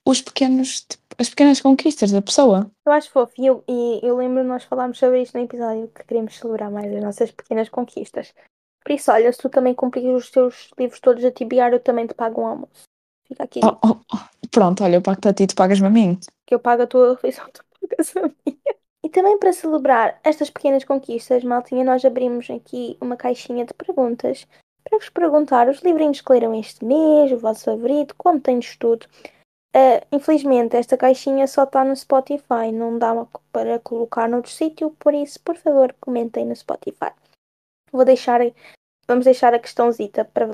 os 0.08 0.22
pequenos, 0.22 0.82
tipo, 0.82 0.99
as 1.20 1.30
pequenas 1.30 1.60
conquistas 1.60 2.12
da 2.12 2.22
pessoa. 2.22 2.72
Eu 2.86 2.92
acho 2.94 3.12
fofo. 3.12 3.34
E 3.38 3.46
eu, 3.46 3.64
e 3.68 4.00
eu 4.02 4.16
lembro 4.18 4.44
nós 4.44 4.64
falámos 4.64 4.98
sobre 4.98 5.22
isto 5.22 5.38
no 5.38 5.44
episódio 5.44 5.90
que 5.90 6.04
queremos 6.06 6.38
celebrar 6.38 6.72
mais 6.72 6.94
as 6.94 7.04
nossas 7.04 7.32
pequenas 7.32 7.68
conquistas. 7.70 8.34
Por 8.84 8.94
isso, 8.94 9.12
olha, 9.12 9.32
se 9.32 9.40
tu 9.40 9.50
também 9.50 9.74
cumprires 9.76 10.24
os 10.24 10.32
teus 10.32 10.72
livros 10.80 11.00
todos 11.00 11.24
a 11.26 11.32
tibiar, 11.32 11.74
eu 11.74 11.80
também 11.80 12.08
te 12.08 12.14
pago 12.14 12.42
um 12.42 12.48
almoço. 12.48 12.84
Fica 13.28 13.44
aqui, 13.44 13.60
Oh, 13.64 13.78
oh, 13.86 13.98
oh, 14.14 14.48
Pronto, 14.50 14.84
olha, 14.84 14.96
eu 14.96 15.02
pago-te 15.02 15.28
a 15.28 15.34
ti, 15.34 15.46
tu 15.46 15.56
pagas-me 15.56 15.88
a 15.88 15.90
mim. 15.90 16.18
que 16.48 16.56
eu 16.56 16.60
pago 16.60 16.84
a 16.84 16.88
tua 16.88 17.12
refeição, 17.14 17.46
tu 17.54 17.64
pagas 17.82 18.16
a 18.16 18.22
minha. 18.22 18.76
E 19.04 19.10
também 19.10 19.38
para 19.38 19.54
celebrar 19.54 20.20
estas 20.24 20.50
pequenas 20.50 20.84
conquistas, 20.84 21.44
maltinha, 21.44 21.84
nós 21.84 22.04
abrimos 22.04 22.50
aqui 22.50 22.98
uma 23.02 23.16
caixinha 23.16 23.66
de 23.66 23.74
perguntas 23.74 24.48
para 24.84 24.98
vos 24.98 25.10
perguntar 25.10 25.70
os 25.70 25.80
livrinhos 25.82 26.22
que 26.22 26.32
leram 26.32 26.58
este 26.58 26.84
mês, 26.84 27.32
o 27.32 27.38
vosso 27.38 27.66
favorito, 27.66 28.16
contem-nos 28.18 28.76
tudo. 28.78 29.06
Ah, 29.74 30.04
infelizmente, 30.12 30.76
esta 30.76 30.98
caixinha 30.98 31.48
só 31.48 31.64
está 31.64 31.84
no 31.84 31.96
Spotify, 31.96 32.72
não 32.74 32.98
dá 32.98 33.26
para 33.52 33.80
colocar 33.80 34.28
noutro 34.28 34.52
sítio, 34.52 34.92
por 35.00 35.14
isso, 35.14 35.40
por 35.42 35.56
favor, 35.56 35.96
comentem 36.00 36.46
no 36.46 36.56
Spotify. 36.56 37.12
Vou 37.92 38.04
deixar, 38.04 38.40
vamos 39.08 39.26
deixar 39.26 39.54
a 39.54 39.60
questãozita 39.60 40.26
para 40.26 40.48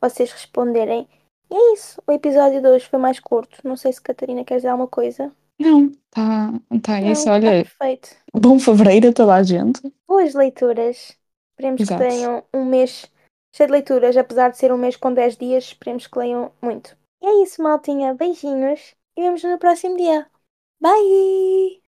vocês 0.00 0.32
responderem. 0.32 1.08
E 1.50 1.54
é 1.54 1.72
isso, 1.74 2.00
o 2.06 2.12
episódio 2.12 2.60
de 2.60 2.68
hoje 2.68 2.86
foi 2.86 2.98
mais 2.98 3.18
curto. 3.18 3.58
Não 3.64 3.76
sei 3.76 3.92
se 3.92 4.00
Catarina 4.00 4.44
quer 4.44 4.56
dizer 4.56 4.68
alguma 4.68 4.88
coisa. 4.88 5.32
Não, 5.58 5.90
tá, 6.10 6.52
tá 6.82 7.00
Não, 7.00 7.12
isso, 7.12 7.24
tá 7.24 7.32
olha, 7.32 7.50
perfeito. 7.50 8.16
bom 8.32 8.58
fevereiro 8.58 9.08
a 9.08 9.12
toda 9.12 9.34
a 9.34 9.42
gente. 9.42 9.80
Boas 10.06 10.34
leituras. 10.34 11.16
Esperemos 11.52 11.80
Exato. 11.82 12.02
que 12.02 12.08
tenham 12.08 12.44
um 12.54 12.64
mês 12.64 13.10
cheio 13.54 13.66
de 13.66 13.72
leituras, 13.72 14.16
apesar 14.16 14.50
de 14.50 14.58
ser 14.58 14.72
um 14.72 14.78
mês 14.78 14.96
com 14.96 15.12
10 15.12 15.36
dias, 15.36 15.64
esperemos 15.64 16.06
que 16.06 16.18
leiam 16.18 16.52
muito. 16.62 16.96
E 17.22 17.26
é 17.26 17.42
isso, 17.42 17.62
maltinha. 17.62 18.12
Beijinhos 18.14 18.94
e 19.16 19.22
vemos 19.22 19.42
no 19.42 19.58
próximo 19.58 19.96
dia. 19.96 20.30
Bye! 20.80 21.78